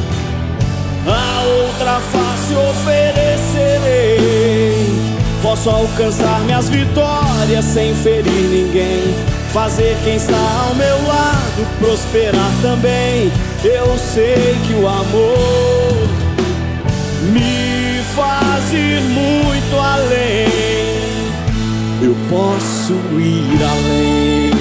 a 1.08 1.44
outra 1.64 2.00
face 2.00 2.54
oferecerei. 2.70 4.06
Posso 5.42 5.68
alcançar 5.68 6.40
minhas 6.42 6.70
vitórias 6.70 7.66
sem 7.66 7.96
ferir 7.96 8.24
ninguém. 8.32 9.16
Fazer 9.52 9.98
quem 10.04 10.18
está 10.18 10.38
ao 10.38 10.76
meu 10.76 11.08
lado 11.08 11.66
prosperar 11.80 12.52
também. 12.62 13.32
Eu 13.64 13.98
sei 13.98 14.56
que 14.68 14.74
o 14.74 14.88
amor 14.88 15.77
faz 18.58 18.74
ir 18.74 19.02
muito 19.02 19.76
além. 19.80 20.48
Eu 22.02 22.16
posso 22.30 22.94
ir 23.20 23.64
além. 23.64 24.52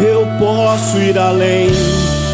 Eu 0.00 0.26
posso 0.38 0.98
ir 0.98 1.18
além. 1.18 1.68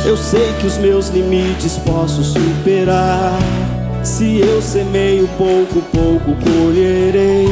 Eu 0.04 0.16
sei 0.16 0.52
que 0.60 0.66
os 0.66 0.76
meus 0.76 1.08
limites 1.08 1.78
posso 1.78 2.22
superar. 2.22 3.38
Se 4.02 4.40
eu 4.40 4.60
semeio 4.60 5.28
pouco, 5.38 5.80
pouco 5.92 6.36
colherei. 6.42 7.46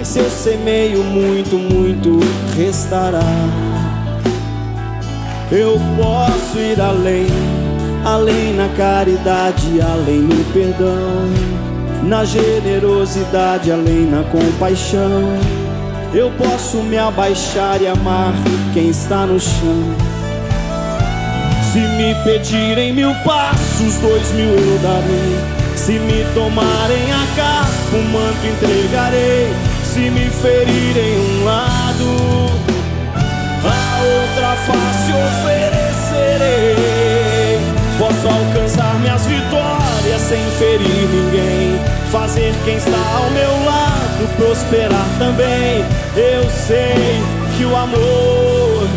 Mas 0.00 0.08
se 0.08 0.18
eu 0.18 0.30
semeio 0.30 1.04
muito, 1.04 1.56
muito 1.56 2.20
restará. 2.56 3.20
Eu 5.52 5.78
posso 5.94 6.58
ir 6.58 6.80
além, 6.80 7.26
além 8.02 8.54
na 8.54 8.70
caridade, 8.70 9.78
além 9.78 10.20
no 10.20 10.42
perdão, 10.54 11.28
na 12.02 12.24
generosidade, 12.24 13.70
além 13.70 14.06
na 14.06 14.22
compaixão. 14.22 15.38
Eu 16.14 16.30
posso 16.30 16.78
me 16.78 16.96
abaixar 16.96 17.82
e 17.82 17.86
amar 17.86 18.32
quem 18.72 18.88
está 18.88 19.26
no 19.26 19.38
chão. 19.38 19.84
Se 21.74 21.78
me 21.78 22.14
pedirem 22.24 22.94
mil 22.94 23.14
passos, 23.16 23.96
dois 24.00 24.32
mil 24.32 24.48
eu 24.48 24.78
darei. 24.78 25.76
Se 25.76 25.92
me 25.92 26.24
tomarem 26.32 27.12
a 27.12 27.36
capa, 27.36 27.70
o 27.92 28.02
manto 28.10 28.46
entregarei. 28.46 29.69
Se 29.92 30.08
me 30.08 30.30
ferirem 30.30 31.18
um 31.18 31.44
lado, 31.44 32.04
a 33.64 34.02
outra 34.04 34.54
face 34.64 35.12
oferecerei. 36.30 36.78
Posso 37.98 38.28
alcançar 38.28 39.00
minhas 39.00 39.26
vitórias 39.26 40.20
sem 40.28 40.38
ferir 40.58 41.08
ninguém. 41.08 41.80
Fazer 42.12 42.54
quem 42.64 42.76
está 42.76 42.96
ao 43.16 43.30
meu 43.30 43.50
lado 43.64 44.28
prosperar 44.36 45.08
também. 45.18 45.84
Eu 46.14 46.48
sei 46.48 47.20
que 47.56 47.64
o 47.64 47.74
amor 47.74 48.88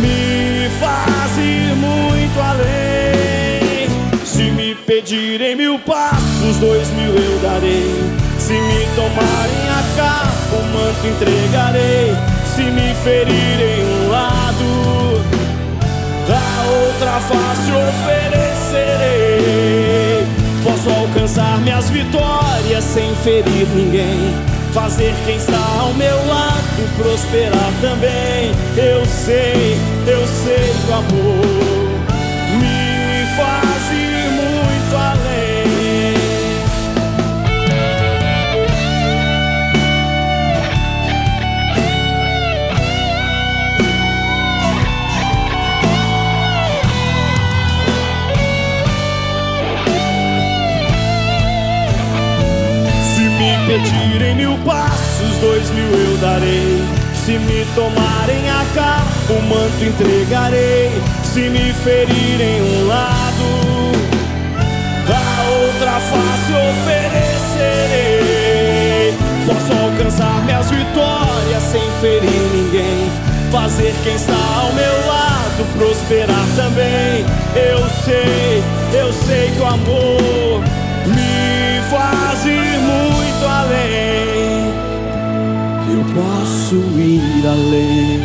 me 0.00 0.70
faz 0.78 1.36
ir 1.38 1.74
muito 1.74 2.40
além. 2.40 3.88
Se 4.24 4.44
me 4.52 4.76
pedirem 4.76 5.56
mil 5.56 5.76
passos, 5.80 6.56
dois 6.60 6.88
mil 6.90 7.16
eu 7.16 7.38
darei. 7.40 8.07
Se 8.48 8.54
me 8.54 8.88
tomarem 8.96 9.68
a 9.68 9.84
capa, 9.94 10.56
o 10.56 10.62
manto 10.72 11.06
entregarei. 11.06 12.16
Se 12.46 12.62
me 12.62 12.94
ferirem 13.04 13.84
um 13.84 14.08
lado, 14.10 15.22
a 16.30 16.64
outra 16.70 17.20
face 17.20 17.70
oferecerei. 18.72 20.26
Posso 20.64 20.88
alcançar 20.88 21.58
minhas 21.58 21.90
vitórias 21.90 22.84
sem 22.84 23.14
ferir 23.16 23.68
ninguém. 23.74 24.34
Fazer 24.72 25.14
quem 25.26 25.36
está 25.36 25.62
ao 25.78 25.92
meu 25.92 26.16
lado 26.26 26.88
prosperar 26.96 27.70
também. 27.82 28.54
Eu 28.78 29.04
sei, 29.04 29.76
eu 30.06 30.26
sei 30.26 30.72
que 30.72 30.90
o 30.90 30.94
amor 30.94 31.44
me 32.58 33.26
faz 33.36 33.67
pedirem 53.68 54.34
mil 54.34 54.56
passos, 54.64 55.36
dois 55.42 55.70
mil 55.70 55.90
eu 55.92 56.16
darei. 56.16 56.82
Se 57.14 57.32
me 57.32 57.66
tomarem 57.74 58.48
a 58.48 58.64
capa, 58.74 59.04
o 59.28 59.42
manto 59.42 59.84
entregarei. 59.84 60.90
Se 61.22 61.50
me 61.50 61.74
ferirem 61.74 62.62
um 62.62 62.86
lado, 62.86 63.44
a 65.06 65.42
outra 65.50 66.00
face 66.00 66.52
oferecerei. 66.70 68.08
Posso 69.46 69.72
alcançar 69.84 70.42
minhas 70.46 70.70
vitórias 70.70 71.62
sem 71.70 71.90
ferir 72.00 72.48
ninguém. 72.54 73.10
Fazer 73.52 73.94
quem 74.02 74.14
está 74.14 74.32
ao 74.32 74.72
meu 74.72 75.06
lado 75.06 75.38
prosperar 75.76 76.46
também. 76.56 77.24
Eu 77.54 77.78
sei, 78.04 78.57
além. 87.58 88.20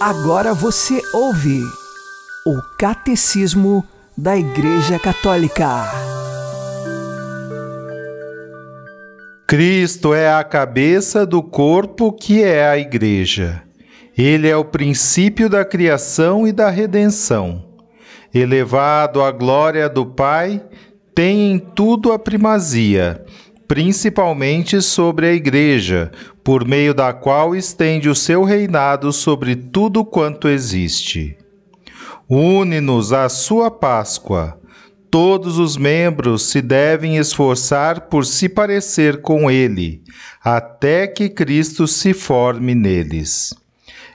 Agora 0.00 0.54
você 0.54 1.02
ouve 1.12 1.62
o 2.46 2.62
Catecismo 2.78 3.86
da 4.16 4.36
Igreja 4.36 4.98
Católica. 4.98 6.19
Cristo 9.50 10.14
é 10.14 10.32
a 10.32 10.44
cabeça 10.44 11.26
do 11.26 11.42
corpo 11.42 12.12
que 12.12 12.40
é 12.40 12.68
a 12.68 12.78
Igreja. 12.78 13.60
Ele 14.16 14.46
é 14.48 14.56
o 14.56 14.64
princípio 14.64 15.48
da 15.48 15.64
criação 15.64 16.46
e 16.46 16.52
da 16.52 16.70
redenção. 16.70 17.64
Elevado 18.32 19.20
à 19.20 19.32
glória 19.32 19.88
do 19.88 20.06
Pai, 20.06 20.62
tem 21.12 21.50
em 21.50 21.58
tudo 21.58 22.12
a 22.12 22.18
primazia, 22.18 23.24
principalmente 23.66 24.80
sobre 24.80 25.26
a 25.26 25.32
Igreja, 25.32 26.12
por 26.44 26.64
meio 26.64 26.94
da 26.94 27.12
qual 27.12 27.56
estende 27.56 28.08
o 28.08 28.14
seu 28.14 28.44
reinado 28.44 29.12
sobre 29.12 29.56
tudo 29.56 30.04
quanto 30.04 30.46
existe. 30.46 31.36
Une-nos 32.28 33.12
à 33.12 33.28
sua 33.28 33.68
Páscoa 33.68 34.59
todos 35.10 35.58
os 35.58 35.76
membros 35.76 36.50
se 36.50 36.62
devem 36.62 37.16
esforçar 37.16 38.02
por 38.02 38.24
se 38.24 38.48
parecer 38.48 39.20
com 39.20 39.50
ele, 39.50 40.02
até 40.42 41.06
que 41.06 41.28
Cristo 41.28 41.86
se 41.86 42.14
forme 42.14 42.74
neles. 42.74 43.52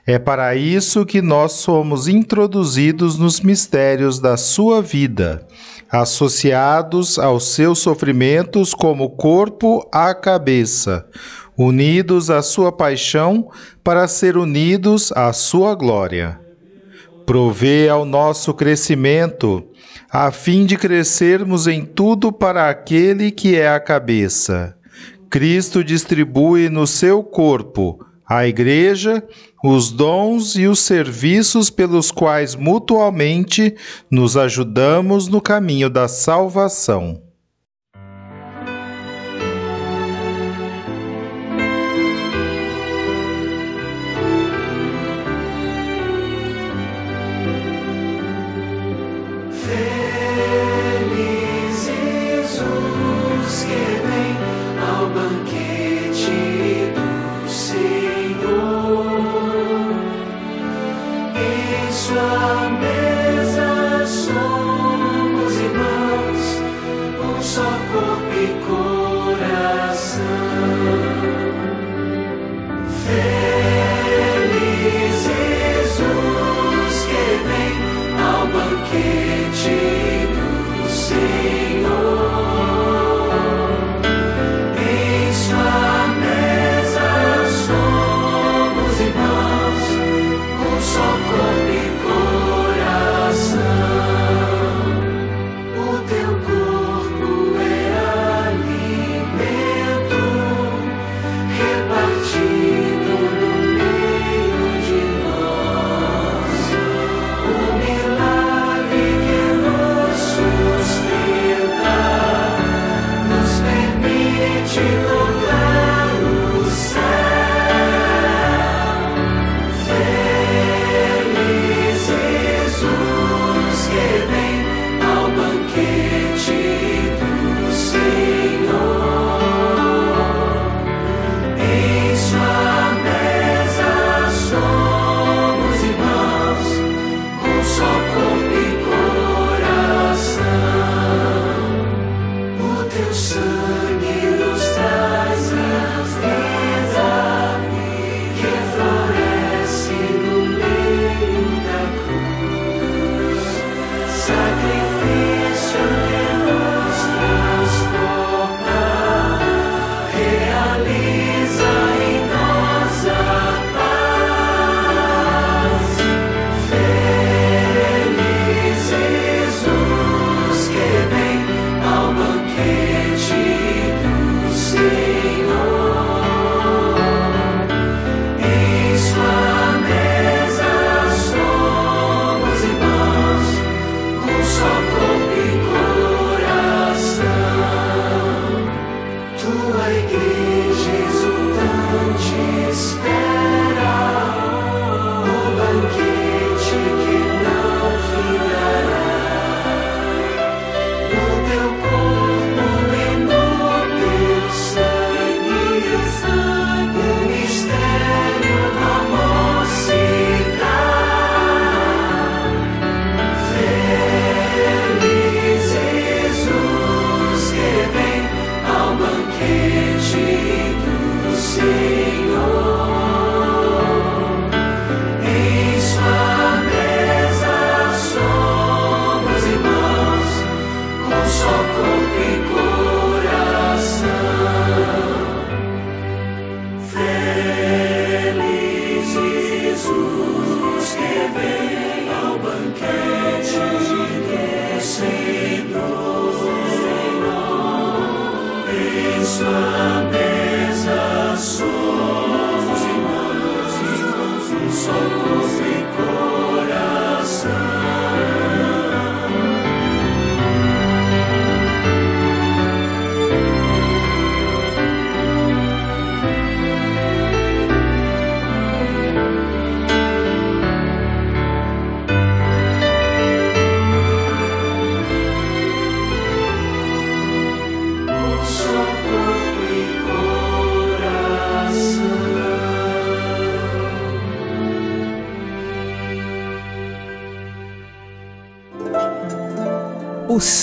É 0.07 0.19
para 0.19 0.55
isso 0.55 1.05
que 1.05 1.21
nós 1.21 1.53
somos 1.53 2.07
introduzidos 2.07 3.17
nos 3.17 3.41
mistérios 3.41 4.19
da 4.19 4.37
sua 4.37 4.81
vida, 4.81 5.45
associados 5.89 7.17
aos 7.17 7.49
seus 7.49 7.79
sofrimentos 7.79 8.73
como 8.73 9.09
corpo 9.09 9.87
à 9.91 10.13
cabeça, 10.13 11.07
unidos 11.57 12.29
à 12.29 12.43
sua 12.43 12.71
paixão 12.71 13.49
para 13.83 14.07
ser 14.07 14.37
unidos 14.37 15.11
à 15.13 15.33
sua 15.33 15.73
glória. 15.73 16.39
Provê 17.25 17.89
ao 17.89 18.05
nosso 18.05 18.53
crescimento 18.53 19.63
a 20.09 20.31
fim 20.31 20.65
de 20.65 20.77
crescermos 20.77 21.67
em 21.67 21.85
tudo 21.85 22.31
para 22.31 22.69
aquele 22.69 23.31
que 23.31 23.55
é 23.55 23.69
a 23.69 23.79
cabeça. 23.79 24.75
Cristo 25.29 25.83
distribui 25.83 26.69
no 26.69 26.87
seu 26.87 27.23
corpo, 27.23 27.99
a 28.27 28.47
Igreja, 28.47 29.23
os 29.63 29.91
dons 29.91 30.55
e 30.55 30.67
os 30.67 30.79
serviços 30.79 31.69
pelos 31.69 32.11
quais 32.11 32.55
mutualmente 32.55 33.75
nos 34.09 34.37
ajudamos 34.37 35.27
no 35.27 35.41
caminho 35.41 35.89
da 35.89 36.07
salvação. 36.07 37.24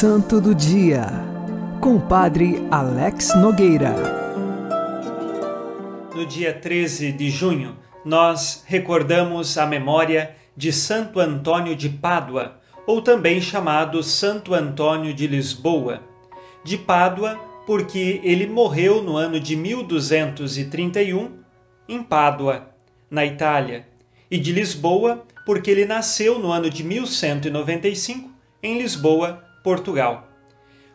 Santo 0.02 0.40
do 0.40 0.52
Dia, 0.52 1.06
com 1.80 1.94
o 1.94 2.00
Padre 2.00 2.66
Alex 2.72 3.36
Nogueira. 3.36 3.94
No 6.12 6.26
dia 6.26 6.52
13 6.52 7.12
de 7.12 7.30
junho, 7.30 7.76
nós 8.04 8.64
recordamos 8.66 9.56
a 9.56 9.64
memória 9.64 10.34
de 10.56 10.72
Santo 10.72 11.20
Antônio 11.20 11.76
de 11.76 11.88
Pádua, 11.88 12.58
ou 12.84 13.00
também 13.00 13.40
chamado 13.40 14.02
Santo 14.02 14.54
Antônio 14.54 15.14
de 15.14 15.28
Lisboa. 15.28 16.02
De 16.64 16.76
Pádua, 16.76 17.38
porque 17.64 18.20
ele 18.24 18.48
morreu 18.48 19.04
no 19.04 19.16
ano 19.16 19.38
de 19.38 19.54
1231 19.54 21.30
em 21.88 22.02
Pádua, 22.02 22.74
na 23.08 23.24
Itália, 23.24 23.86
e 24.28 24.36
de 24.36 24.50
Lisboa, 24.50 25.24
porque 25.46 25.70
ele 25.70 25.84
nasceu 25.84 26.40
no 26.40 26.50
ano 26.50 26.68
de 26.68 26.82
1195 26.82 28.28
em 28.60 28.78
Lisboa, 28.78 29.51
Portugal. 29.62 30.28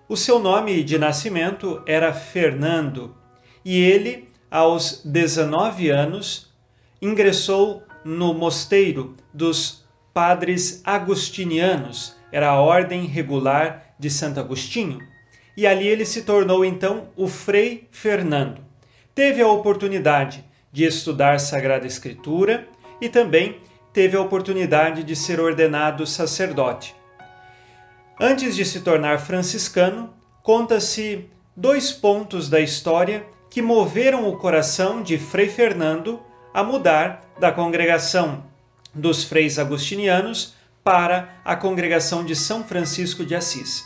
O 0.09 0.15
seu 0.15 0.39
nome 0.39 0.83
de 0.83 0.97
nascimento 0.97 1.81
era 1.85 2.13
Fernando 2.13 3.15
e 3.63 3.81
ele, 3.81 4.29
aos 4.49 5.01
19 5.03 5.89
anos, 5.89 6.53
ingressou 7.01 7.83
no 8.05 8.33
mosteiro 8.33 9.15
dos 9.33 9.85
padres 10.13 10.81
agustinianos, 10.85 12.15
era 12.31 12.49
a 12.49 12.61
ordem 12.61 13.05
regular 13.05 13.93
de 13.99 14.09
Santo 14.09 14.39
Agostinho, 14.39 14.99
e 15.55 15.67
ali 15.67 15.87
ele 15.87 16.05
se 16.05 16.21
tornou 16.21 16.63
então 16.63 17.09
o 17.15 17.27
Frei 17.27 17.87
Fernando. 17.91 18.61
Teve 19.13 19.41
a 19.41 19.47
oportunidade 19.47 20.45
de 20.71 20.85
estudar 20.85 21.39
Sagrada 21.39 21.85
Escritura 21.85 22.67
e 23.01 23.09
também 23.09 23.59
teve 23.91 24.15
a 24.15 24.21
oportunidade 24.21 25.03
de 25.03 25.15
ser 25.15 25.39
ordenado 25.39 26.05
sacerdote. 26.05 26.95
Antes 28.19 28.55
de 28.55 28.65
se 28.65 28.79
tornar 28.79 29.19
franciscano, 29.19 30.11
conta-se 30.41 31.29
dois 31.55 31.91
pontos 31.91 32.49
da 32.49 32.59
história 32.59 33.23
que 33.47 33.61
moveram 33.61 34.27
o 34.27 34.37
coração 34.37 35.03
de 35.03 35.19
Frei 35.19 35.47
Fernando 35.47 36.19
a 36.51 36.63
mudar 36.63 37.23
da 37.39 37.51
congregação 37.51 38.43
dos 38.91 39.23
freis 39.23 39.59
agustinianos 39.59 40.55
para 40.83 41.29
a 41.45 41.55
congregação 41.55 42.25
de 42.25 42.35
São 42.35 42.63
Francisco 42.63 43.23
de 43.23 43.35
Assis. 43.35 43.85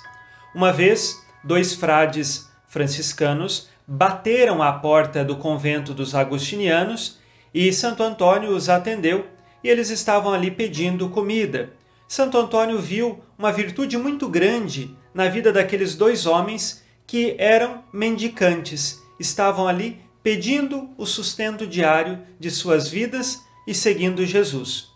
Uma 0.56 0.72
vez, 0.72 1.22
dois 1.44 1.74
frades 1.74 2.50
franciscanos 2.70 3.70
bateram 3.86 4.64
à 4.64 4.72
porta 4.72 5.26
do 5.26 5.36
convento 5.36 5.94
dos 5.94 6.16
agustinianos 6.16 7.20
e 7.54 7.74
Santo 7.74 8.02
Antônio 8.02 8.52
os 8.52 8.70
atendeu 8.70 9.28
e 9.62 9.68
eles 9.68 9.90
estavam 9.90 10.32
ali 10.32 10.50
pedindo 10.50 11.10
comida. 11.10 11.81
Santo 12.12 12.38
Antônio 12.38 12.78
viu 12.78 13.24
uma 13.38 13.54
virtude 13.54 13.98
muito 13.98 14.28
grande 14.28 14.94
na 15.14 15.30
vida 15.30 15.50
daqueles 15.50 15.96
dois 15.96 16.26
homens 16.26 16.84
que 17.08 17.38
eram 17.40 17.86
mendicantes, 17.94 19.02
estavam 19.18 19.66
ali 19.66 20.02
pedindo 20.22 20.90
o 20.98 21.06
sustento 21.06 21.66
diário 21.66 22.20
de 22.38 22.52
suas 22.52 22.90
vidas 22.90 23.40
e 23.66 23.74
seguindo 23.74 24.26
Jesus. 24.26 24.90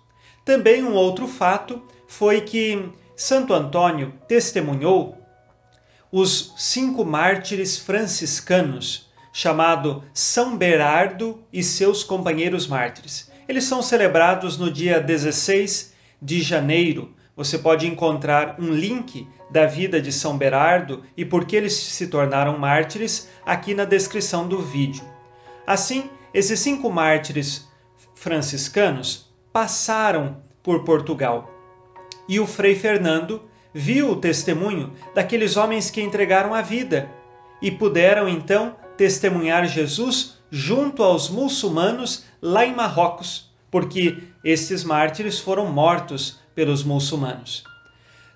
Também 0.43 0.83
um 0.83 0.91
outro 0.91 1.25
fato 1.25 1.81
foi 2.05 2.41
que 2.41 2.89
Santo 3.15 3.53
Antônio 3.53 4.13
testemunhou 4.27 5.17
os 6.11 6.53
cinco 6.57 7.05
mártires 7.05 7.77
franciscanos, 7.77 9.09
chamado 9.31 10.03
São 10.13 10.57
Berardo 10.57 11.41
e 11.53 11.63
seus 11.63 12.03
companheiros 12.03 12.67
mártires. 12.67 13.31
Eles 13.47 13.63
são 13.63 13.81
celebrados 13.81 14.57
no 14.57 14.69
dia 14.69 14.99
16 14.99 15.94
de 16.21 16.41
janeiro. 16.41 17.13
Você 17.35 17.57
pode 17.57 17.85
encontrar 17.87 18.55
um 18.59 18.71
link 18.71 19.27
da 19.49 19.65
vida 19.65 20.01
de 20.01 20.11
São 20.11 20.37
Berardo 20.37 21.03
e 21.17 21.25
por 21.25 21.45
que 21.45 21.55
eles 21.55 21.73
se 21.73 22.07
tornaram 22.07 22.57
mártires 22.57 23.29
aqui 23.45 23.73
na 23.73 23.85
descrição 23.85 24.47
do 24.47 24.61
vídeo. 24.61 25.03
Assim, 25.67 26.09
esses 26.33 26.59
cinco 26.59 26.89
mártires 26.89 27.67
franciscanos 28.13 29.33
passaram 29.51 30.37
por 30.63 30.83
Portugal. 30.83 31.51
E 32.27 32.39
o 32.39 32.47
Frei 32.47 32.75
Fernando 32.75 33.43
viu 33.73 34.11
o 34.11 34.15
testemunho 34.15 34.93
daqueles 35.13 35.57
homens 35.57 35.89
que 35.89 36.01
entregaram 36.01 36.53
a 36.53 36.61
vida 36.61 37.09
e 37.61 37.69
puderam 37.69 38.27
então 38.27 38.75
testemunhar 38.97 39.67
Jesus 39.67 40.37
junto 40.49 41.03
aos 41.03 41.29
muçulmanos 41.29 42.25
lá 42.41 42.65
em 42.65 42.73
Marrocos, 42.73 43.44
porque 43.75 44.19
estes 44.41 44.85
mártires 44.85 45.37
foram 45.37 45.69
mortos 45.69 46.39
pelos 46.55 46.81
muçulmanos. 46.81 47.65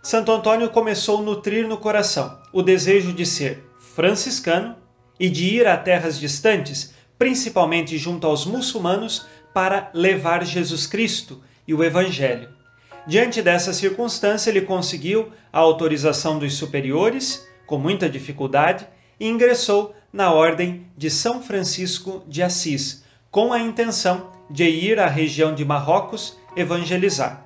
Santo 0.03 0.33
Antônio 0.33 0.69
começou 0.69 1.19
a 1.19 1.21
nutrir 1.21 1.65
no 1.65 1.77
coração 1.77 2.37
o 2.51 2.61
desejo 2.61 3.13
de 3.13 3.25
ser 3.25 3.63
franciscano 3.95 4.75
e 5.17 5.29
de 5.29 5.45
ir 5.45 5.65
a 5.65 5.77
terras 5.77 6.19
distantes, 6.19 6.93
principalmente 7.17 7.97
junto 7.97 8.27
aos 8.27 8.45
muçulmanos, 8.45 9.27
para 9.53 9.89
levar 9.93 10.45
Jesus 10.45 10.85
Cristo 10.85 11.41
e 11.65 11.73
o 11.73 11.85
Evangelho. 11.85 12.49
Diante 13.07 13.41
dessa 13.41 13.71
circunstância, 13.71 14.49
ele 14.49 14.63
conseguiu 14.63 15.31
a 15.53 15.59
autorização 15.59 16.37
dos 16.37 16.55
superiores, 16.55 17.47
com 17.65 17.77
muita 17.77 18.09
dificuldade, 18.09 18.85
e 19.17 19.25
ingressou 19.25 19.95
na 20.11 20.33
Ordem 20.33 20.85
de 20.97 21.09
São 21.09 21.41
Francisco 21.41 22.25
de 22.27 22.43
Assis, 22.43 23.05
com 23.31 23.53
a 23.53 23.59
intenção 23.61 24.37
de 24.49 24.63
ir 24.63 24.99
à 24.99 25.07
região 25.07 25.53
de 25.53 25.63
Marrocos 25.63 26.37
evangelizar. 26.55 27.45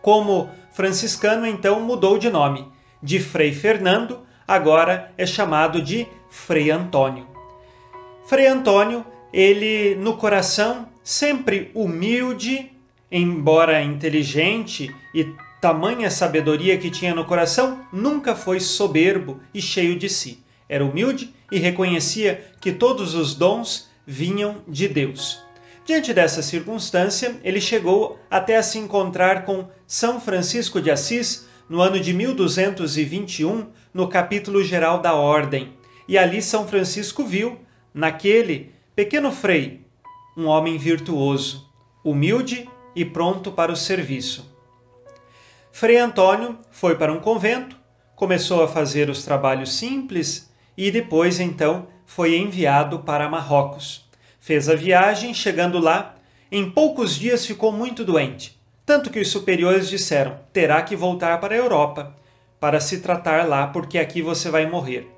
Como 0.00 0.50
franciscano, 0.72 1.46
então 1.46 1.80
mudou 1.80 2.18
de 2.18 2.30
nome. 2.30 2.66
De 3.02 3.18
Frei 3.18 3.52
Fernando, 3.52 4.20
agora 4.46 5.12
é 5.18 5.26
chamado 5.26 5.82
de 5.82 6.06
Frei 6.30 6.70
Antônio. 6.70 7.26
Frei 8.26 8.46
Antônio, 8.46 9.04
ele 9.32 9.96
no 9.96 10.16
coração 10.16 10.88
sempre 11.02 11.70
humilde, 11.74 12.70
embora 13.10 13.82
inteligente 13.82 14.94
e 15.14 15.34
tamanha 15.60 16.10
sabedoria 16.10 16.78
que 16.78 16.90
tinha 16.90 17.14
no 17.14 17.24
coração, 17.24 17.80
nunca 17.92 18.34
foi 18.34 18.60
soberbo 18.60 19.40
e 19.52 19.60
cheio 19.60 19.98
de 19.98 20.08
si. 20.08 20.42
Era 20.68 20.84
humilde 20.84 21.34
e 21.50 21.58
reconhecia 21.58 22.52
que 22.60 22.72
todos 22.72 23.14
os 23.14 23.34
dons 23.34 23.90
vinham 24.06 24.62
de 24.66 24.88
Deus. 24.88 25.40
Diante 25.84 26.14
dessa 26.14 26.42
circunstância, 26.42 27.40
ele 27.42 27.60
chegou 27.60 28.18
até 28.30 28.56
a 28.56 28.62
se 28.62 28.78
encontrar 28.78 29.44
com 29.44 29.68
São 29.86 30.20
Francisco 30.20 30.80
de 30.80 30.90
Assis 30.90 31.48
no 31.68 31.80
ano 31.80 31.98
de 31.98 32.12
1221, 32.12 33.66
no 33.92 34.08
capítulo 34.08 34.62
geral 34.62 35.00
da 35.00 35.14
Ordem. 35.14 35.72
E 36.06 36.16
ali 36.16 36.40
São 36.40 36.68
Francisco 36.68 37.24
viu, 37.24 37.58
naquele 37.92 38.72
pequeno 38.94 39.32
frei, 39.32 39.84
um 40.36 40.46
homem 40.46 40.78
virtuoso, 40.78 41.68
humilde 42.04 42.68
e 42.94 43.04
pronto 43.04 43.50
para 43.50 43.72
o 43.72 43.76
serviço. 43.76 44.50
Frei 45.72 45.98
Antônio 45.98 46.58
foi 46.70 46.96
para 46.96 47.12
um 47.12 47.18
convento, 47.18 47.76
começou 48.14 48.62
a 48.62 48.68
fazer 48.68 49.10
os 49.10 49.24
trabalhos 49.24 49.72
simples 49.72 50.52
e 50.76 50.90
depois 50.90 51.40
então 51.40 51.88
foi 52.06 52.36
enviado 52.36 53.00
para 53.00 53.28
Marrocos. 53.28 54.11
Fez 54.42 54.68
a 54.68 54.74
viagem, 54.74 55.32
chegando 55.32 55.78
lá, 55.78 56.16
em 56.50 56.68
poucos 56.68 57.14
dias 57.14 57.46
ficou 57.46 57.70
muito 57.70 58.04
doente, 58.04 58.60
tanto 58.84 59.08
que 59.08 59.20
os 59.20 59.30
superiores 59.30 59.88
disseram: 59.88 60.36
terá 60.52 60.82
que 60.82 60.96
voltar 60.96 61.38
para 61.38 61.54
a 61.54 61.56
Europa 61.56 62.16
para 62.58 62.80
se 62.80 62.98
tratar 62.98 63.46
lá, 63.46 63.68
porque 63.68 64.00
aqui 64.00 64.20
você 64.20 64.50
vai 64.50 64.66
morrer. 64.66 65.08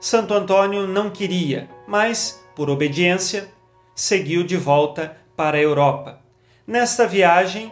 Santo 0.00 0.32
Antônio 0.32 0.86
não 0.86 1.10
queria, 1.10 1.68
mas, 1.86 2.42
por 2.56 2.70
obediência, 2.70 3.48
seguiu 3.94 4.42
de 4.42 4.56
volta 4.56 5.14
para 5.36 5.58
a 5.58 5.60
Europa. 5.60 6.18
Nesta 6.66 7.06
viagem, 7.06 7.70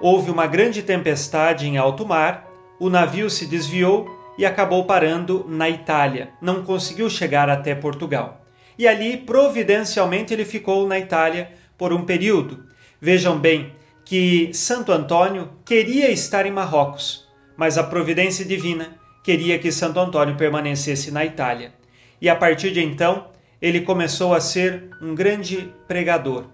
houve 0.00 0.28
uma 0.28 0.48
grande 0.48 0.82
tempestade 0.82 1.68
em 1.68 1.78
alto 1.78 2.04
mar, 2.04 2.50
o 2.80 2.90
navio 2.90 3.30
se 3.30 3.46
desviou 3.46 4.10
e 4.36 4.44
acabou 4.44 4.84
parando 4.86 5.46
na 5.48 5.70
Itália, 5.70 6.30
não 6.42 6.64
conseguiu 6.64 7.08
chegar 7.08 7.48
até 7.48 7.76
Portugal 7.76 8.40
e 8.78 8.86
ali 8.86 9.16
providencialmente 9.16 10.32
ele 10.32 10.44
ficou 10.44 10.86
na 10.86 10.98
Itália 10.98 11.50
por 11.76 11.92
um 11.92 12.04
período. 12.04 12.64
Vejam 13.00 13.38
bem 13.38 13.72
que 14.04 14.50
Santo 14.54 14.92
Antônio 14.92 15.50
queria 15.64 16.10
estar 16.10 16.46
em 16.46 16.50
Marrocos, 16.50 17.28
mas 17.56 17.76
a 17.76 17.82
providência 17.82 18.44
divina 18.44 18.96
queria 19.22 19.58
que 19.58 19.72
Santo 19.72 20.00
Antônio 20.00 20.36
permanecesse 20.36 21.10
na 21.10 21.24
Itália. 21.24 21.74
E 22.20 22.28
a 22.28 22.36
partir 22.36 22.70
de 22.70 22.82
então, 22.82 23.28
ele 23.60 23.80
começou 23.80 24.32
a 24.32 24.40
ser 24.40 24.88
um 25.02 25.14
grande 25.14 25.72
pregador. 25.86 26.46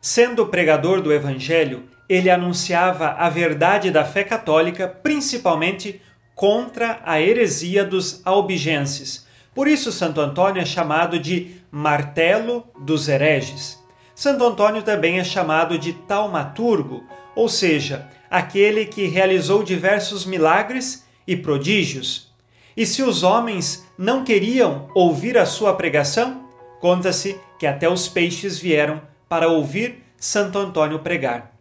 Sendo 0.00 0.46
pregador 0.46 1.00
do 1.00 1.12
Evangelho, 1.12 1.84
ele 2.08 2.30
anunciava 2.30 3.10
a 3.10 3.28
verdade 3.28 3.90
da 3.90 4.04
fé 4.04 4.24
católica, 4.24 4.88
principalmente 4.88 6.00
contra 6.34 7.00
a 7.04 7.20
heresia 7.20 7.84
dos 7.84 8.22
albigenses. 8.24 9.27
Por 9.58 9.66
isso, 9.66 9.90
Santo 9.90 10.20
Antônio 10.20 10.62
é 10.62 10.64
chamado 10.64 11.18
de 11.18 11.56
martelo 11.68 12.64
dos 12.78 13.08
hereges. 13.08 13.76
Santo 14.14 14.44
Antônio 14.44 14.84
também 14.84 15.18
é 15.18 15.24
chamado 15.24 15.76
de 15.76 15.94
taumaturgo, 15.94 17.02
ou 17.34 17.48
seja, 17.48 18.06
aquele 18.30 18.84
que 18.84 19.08
realizou 19.08 19.64
diversos 19.64 20.24
milagres 20.24 21.04
e 21.26 21.36
prodígios. 21.36 22.32
E 22.76 22.86
se 22.86 23.02
os 23.02 23.24
homens 23.24 23.84
não 23.98 24.22
queriam 24.22 24.88
ouvir 24.94 25.36
a 25.36 25.44
sua 25.44 25.74
pregação, 25.74 26.48
conta-se 26.80 27.36
que 27.58 27.66
até 27.66 27.88
os 27.88 28.08
peixes 28.08 28.60
vieram 28.60 29.02
para 29.28 29.48
ouvir 29.48 30.04
Santo 30.16 30.56
Antônio 30.56 31.00
pregar. 31.00 31.52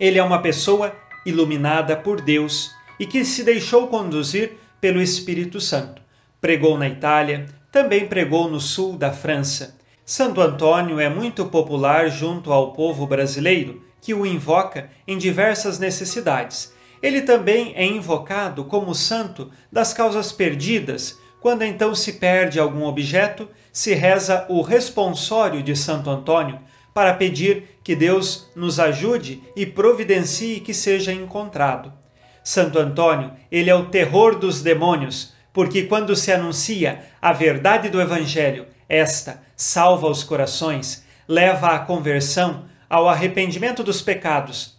Ele 0.00 0.18
é 0.18 0.22
uma 0.24 0.42
pessoa 0.42 0.96
iluminada 1.24 1.96
por 1.96 2.20
Deus 2.20 2.72
e 2.98 3.06
que 3.06 3.24
se 3.24 3.44
deixou 3.44 3.86
conduzir 3.86 4.54
pelo 4.80 5.00
Espírito 5.00 5.60
Santo. 5.60 5.99
Pregou 6.40 6.78
na 6.78 6.88
Itália, 6.88 7.46
também 7.70 8.06
pregou 8.06 8.48
no 8.48 8.60
sul 8.60 8.96
da 8.96 9.12
França. 9.12 9.76
Santo 10.04 10.40
Antônio 10.40 10.98
é 10.98 11.08
muito 11.08 11.44
popular 11.46 12.08
junto 12.08 12.52
ao 12.52 12.72
povo 12.72 13.06
brasileiro, 13.06 13.82
que 14.00 14.14
o 14.14 14.24
invoca 14.24 14.90
em 15.06 15.18
diversas 15.18 15.78
necessidades. 15.78 16.72
Ele 17.02 17.22
também 17.22 17.72
é 17.76 17.84
invocado 17.84 18.64
como 18.64 18.94
santo 18.94 19.50
das 19.70 19.92
causas 19.92 20.32
perdidas, 20.32 21.18
quando 21.40 21.62
então 21.62 21.94
se 21.94 22.14
perde 22.14 22.58
algum 22.58 22.84
objeto, 22.84 23.48
se 23.72 23.94
reza 23.94 24.46
o 24.48 24.62
responsório 24.62 25.62
de 25.62 25.76
Santo 25.76 26.10
Antônio 26.10 26.58
para 26.92 27.14
pedir 27.14 27.78
que 27.84 27.94
Deus 27.94 28.50
nos 28.56 28.80
ajude 28.80 29.42
e 29.54 29.64
providencie 29.64 30.60
que 30.60 30.74
seja 30.74 31.12
encontrado. 31.12 31.92
Santo 32.42 32.78
Antônio, 32.78 33.32
ele 33.50 33.70
é 33.70 33.74
o 33.74 33.86
terror 33.86 34.38
dos 34.38 34.62
demônios, 34.62 35.34
porque 35.52 35.84
quando 35.84 36.14
se 36.14 36.32
anuncia 36.32 37.04
a 37.20 37.32
verdade 37.32 37.88
do 37.88 38.00
Evangelho, 38.00 38.66
esta 38.88 39.42
salva 39.56 40.08
os 40.08 40.24
corações, 40.24 41.04
leva 41.28 41.68
à 41.68 41.78
conversão, 41.78 42.64
ao 42.88 43.08
arrependimento 43.08 43.84
dos 43.84 44.02
pecados 44.02 44.76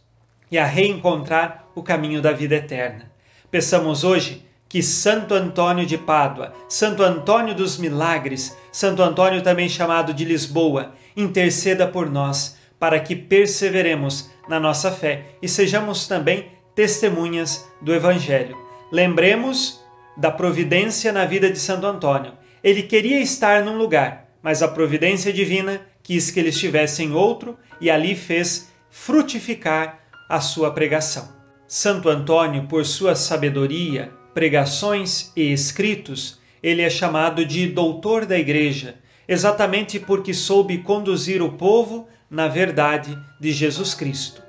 e 0.51 0.57
a 0.57 0.65
reencontrar 0.65 1.65
o 1.73 1.81
caminho 1.81 2.21
da 2.21 2.34
vida 2.34 2.55
eterna. 2.55 3.10
Peçamos 3.49 4.03
hoje 4.03 4.45
que 4.67 4.81
Santo 4.84 5.34
Antônio 5.34 5.86
de 5.86 5.97
Pádua, 5.97 6.53
Santo 6.67 7.03
Antônio 7.03 7.53
dos 7.53 7.77
Milagres, 7.77 8.57
Santo 8.71 9.01
Antônio 9.01 9.41
também 9.41 9.67
chamado 9.67 10.13
de 10.13 10.23
Lisboa, 10.25 10.93
interceda 11.15 11.88
por 11.88 12.10
nós, 12.10 12.57
para 12.79 12.99
que 12.99 13.15
perseveremos 13.15 14.29
na 14.47 14.60
nossa 14.60 14.91
fé 14.91 15.25
e 15.41 15.47
sejamos 15.47 16.07
também 16.07 16.51
testemunhas 16.73 17.69
do 17.81 17.93
Evangelho. 17.93 18.57
Lembremos 18.91 19.81
da 20.17 20.32
providência 20.32 21.12
na 21.12 21.26
vida 21.26 21.50
de 21.50 21.60
Santo 21.60 21.86
Antônio. 21.86 22.34
Ele 22.63 22.84
queria 22.84 23.19
estar 23.19 23.63
num 23.63 23.78
lugar, 23.78 24.28
mas 24.41 24.62
a 24.62 24.67
providência 24.67 25.32
divina 25.32 25.82
quis 26.04 26.30
que 26.30 26.39
ele 26.39 26.50
estivesse 26.50 27.04
em 27.04 27.13
outro 27.13 27.58
e 27.80 27.89
ali 27.89 28.15
fez 28.15 28.71
frutificar 28.89 30.00
a 30.30 30.39
sua 30.39 30.71
pregação. 30.71 31.30
Santo 31.67 32.10
Antônio, 32.10 32.67
por 32.67 32.86
sua 32.86 33.15
sabedoria, 33.15 34.12
pregações 34.34 35.32
e 35.36 35.52
escritos, 35.52 36.39
ele 36.62 36.82
é 36.82 36.89
chamado 36.89 37.45
de 37.45 37.67
doutor 37.67 38.26
da 38.26 38.38
Igreja, 38.38 38.95
exatamente 39.28 40.00
porque 40.00 40.34
soube 40.34 40.80
conduzir 40.80 41.41
o 41.41 41.54
povo 41.54 42.08
na 42.30 42.47
verdade 42.47 43.17
de 43.39 43.52
Jesus 43.52 43.93
Cristo. 43.93 44.41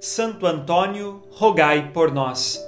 Santo 0.00 0.46
Antônio, 0.46 1.22
rogai 1.30 1.90
por 1.92 2.12
nós. 2.12 2.67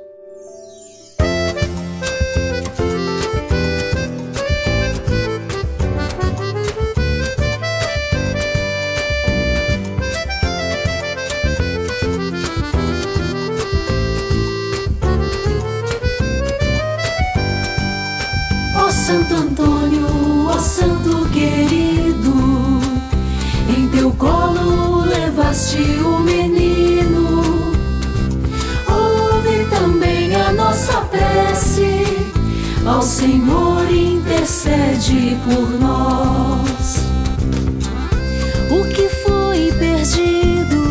O 25.51 26.19
menino. 26.19 27.73
Ouve 28.87 29.65
também 29.69 30.33
a 30.33 30.53
nossa 30.53 31.01
prece, 31.01 32.05
ao 32.85 33.01
Senhor 33.01 33.83
intercede 33.91 35.37
por 35.43 35.69
nós. 35.77 37.01
O 38.69 38.85
que 38.93 39.09
foi 39.09 39.73
perdido, 39.77 40.81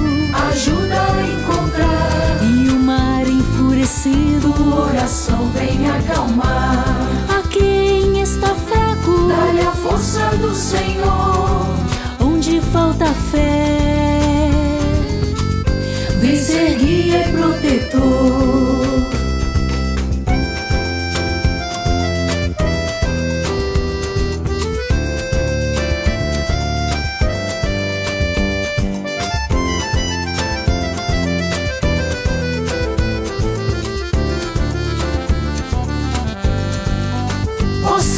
ajuda 0.51 1.01
a 1.01 1.23
encontrar. 1.23 2.39
E 2.43 2.69
o 2.69 2.79
mar 2.81 3.27
enfurecido, 3.27 4.53
oração 4.77 5.51
vem 5.55 5.89
acalmar. 5.89 6.85
A 7.35 7.49
quem 7.49 8.21
está 8.21 8.55
fraco, 8.55 9.27
dá-lhe 9.27 9.63
a 9.63 9.73
força 9.73 10.37
do 10.37 10.55
Senhor. 10.55 11.67
Onde 12.21 12.61
falta 12.61 13.07
fé, 13.07 13.80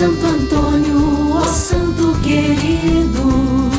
Santo 0.03 0.27
Antônio, 0.27 1.33
ó 1.33 1.45
Santo 1.45 2.17
querido, 2.25 3.71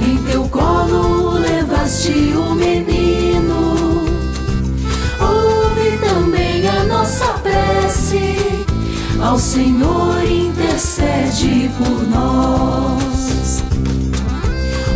em 0.00 0.16
teu 0.24 0.48
colo 0.48 1.32
levaste 1.38 2.32
o 2.34 2.54
menino. 2.54 4.06
Ouve 5.20 5.98
também 5.98 6.66
a 6.66 6.84
nossa 6.84 7.26
prece, 7.42 8.64
ao 9.22 9.38
Senhor 9.38 10.24
intercede 10.24 11.70
por 11.76 12.08
nós. 12.08 13.62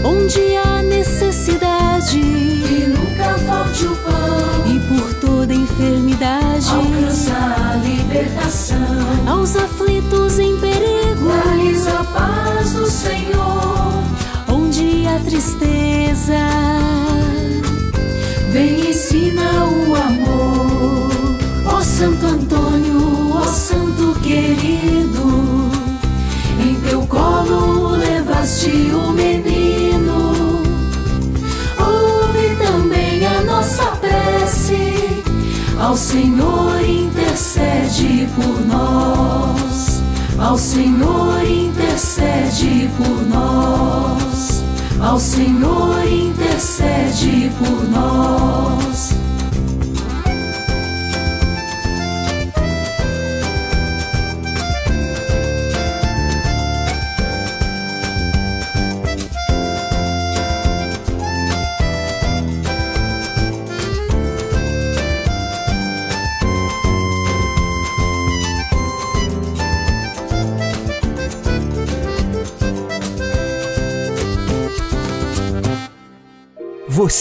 Onde 0.02 0.56
há 0.56 0.80
necessidade, 0.82 2.20
que 2.20 2.86
nunca 2.86 3.38
falte 3.46 3.84
o 3.84 3.94
pão, 3.96 4.66
e 4.66 4.80
por 4.80 5.12
toda 5.20 5.52
enfermidade, 5.52 6.70
alcança 6.70 7.34
a 7.34 7.76
libertação. 7.84 8.78
Aos 9.26 9.54
aflitos 9.88 10.38
em 10.38 10.56
perigo, 10.58 11.28
dá-lhes 11.44 11.86
a 11.86 12.04
paz 12.04 12.72
do 12.72 12.86
Senhor. 12.86 14.04
Onde 14.46 15.06
há 15.06 15.18
tristeza, 15.20 16.38
vem 18.52 18.90
ensina 18.90 19.64
o 19.64 19.94
amor. 19.94 21.10
Ó 21.64 21.80
Santo 21.80 22.26
Antônio, 22.26 23.32
ó 23.34 23.44
Santo 23.44 24.18
querido, 24.20 25.70
em 26.60 26.74
teu 26.80 27.02
colo 27.06 27.96
levaste 27.96 28.70
o 28.92 29.12
menino. 29.12 30.62
Ouve 31.78 32.56
também 32.56 33.26
a 33.26 33.42
nossa 33.42 33.84
prece, 33.96 35.22
ao 35.80 35.96
Senhor 35.96 36.78
intercede 37.38 38.28
por 38.34 38.66
nós. 38.66 40.02
Ao 40.38 40.58
Senhor 40.58 41.40
intercede 41.44 42.90
por 42.96 43.28
nós. 43.28 44.64
Ao 45.00 45.20
Senhor 45.20 46.02
intercede 46.04 46.17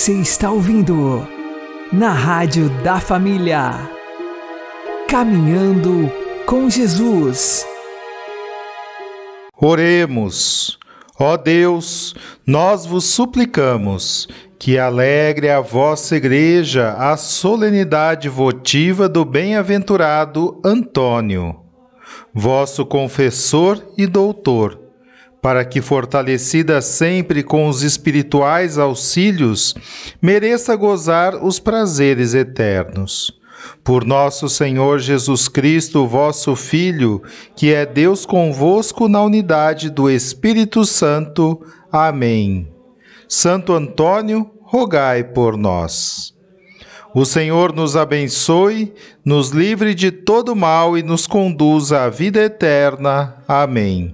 Você 0.08 0.22
está 0.22 0.50
ouvindo 0.50 1.28
na 1.92 2.14
Rádio 2.14 2.70
da 2.82 2.98
Família. 2.98 3.74
Caminhando 5.06 6.10
com 6.46 6.70
Jesus. 6.70 7.68
Oremos. 9.60 10.80
Ó 11.20 11.36
Deus, 11.36 12.16
nós 12.46 12.86
vos 12.86 13.04
suplicamos 13.04 14.30
que 14.58 14.80
alegre 14.80 15.50
a 15.50 15.60
vossa 15.60 16.16
Igreja 16.16 16.94
a 16.94 17.18
solenidade 17.18 18.30
votiva 18.30 19.10
do 19.10 19.26
bem-aventurado 19.26 20.62
Antônio. 20.64 21.54
vosso 22.34 22.86
confessor 22.86 23.84
e 23.98 24.08
doutor, 24.08 24.87
para 25.48 25.64
que, 25.64 25.80
fortalecida 25.80 26.82
sempre 26.82 27.42
com 27.42 27.70
os 27.70 27.82
espirituais 27.82 28.78
auxílios, 28.78 29.74
mereça 30.22 30.76
gozar 30.76 31.42
os 31.42 31.58
prazeres 31.58 32.34
eternos. 32.34 33.32
Por 33.82 34.04
nosso 34.04 34.50
Senhor 34.50 35.00
Jesus 35.00 35.48
Cristo, 35.48 36.06
vosso 36.06 36.54
Filho, 36.54 37.24
que 37.56 37.74
é 37.74 37.86
Deus 37.86 38.26
convosco 38.26 39.08
na 39.08 39.24
unidade 39.24 39.90
do 39.90 40.10
Espírito 40.10 40.84
Santo. 40.84 41.62
Amém. 41.90 42.68
Santo 43.26 43.72
Antônio, 43.72 44.52
rogai 44.64 45.24
por 45.24 45.56
nós. 45.56 46.34
O 47.16 47.24
Senhor 47.24 47.74
nos 47.74 47.96
abençoe, 47.96 48.94
nos 49.24 49.52
livre 49.52 49.96
de 49.96 50.12
todo 50.12 50.54
mal 50.54 50.98
e 50.98 51.02
nos 51.02 51.26
conduza 51.26 52.02
à 52.02 52.10
vida 52.10 52.44
eterna. 52.44 53.38
Amém. 53.48 54.14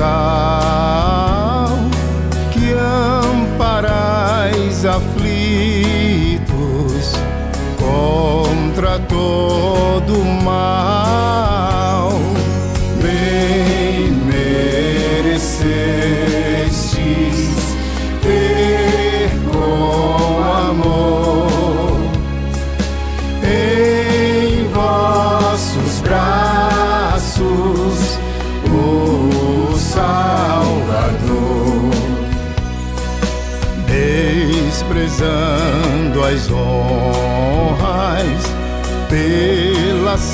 Universal, 0.00 0.39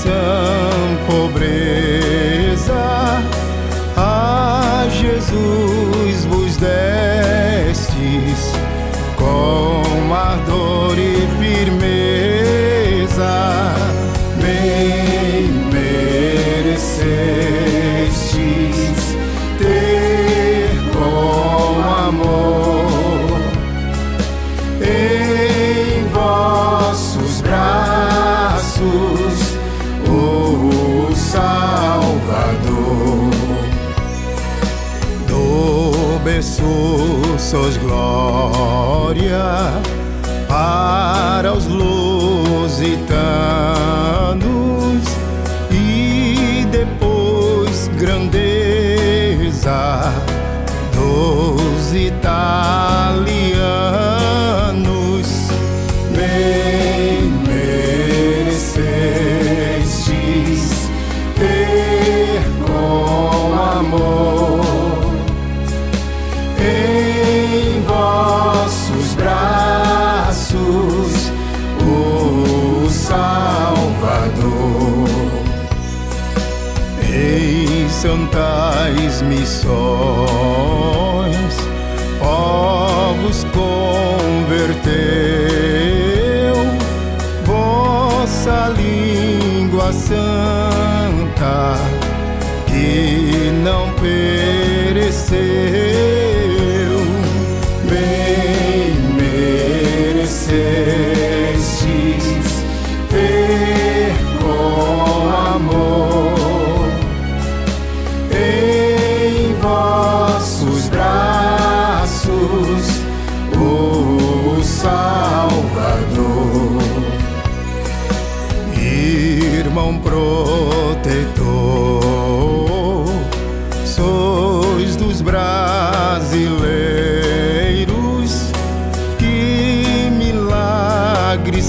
sun. 0.06 0.55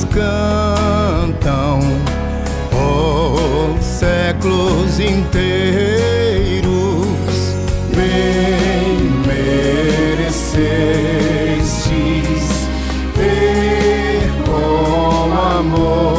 cantam 0.08 1.80
oh 2.74 3.78
séculos 3.82 5.00
inteiros. 5.00 6.66
Bem 7.96 8.98
merecestes 9.26 10.48
ter 13.16 14.32
bom 14.46 15.32
amor. 15.60 16.16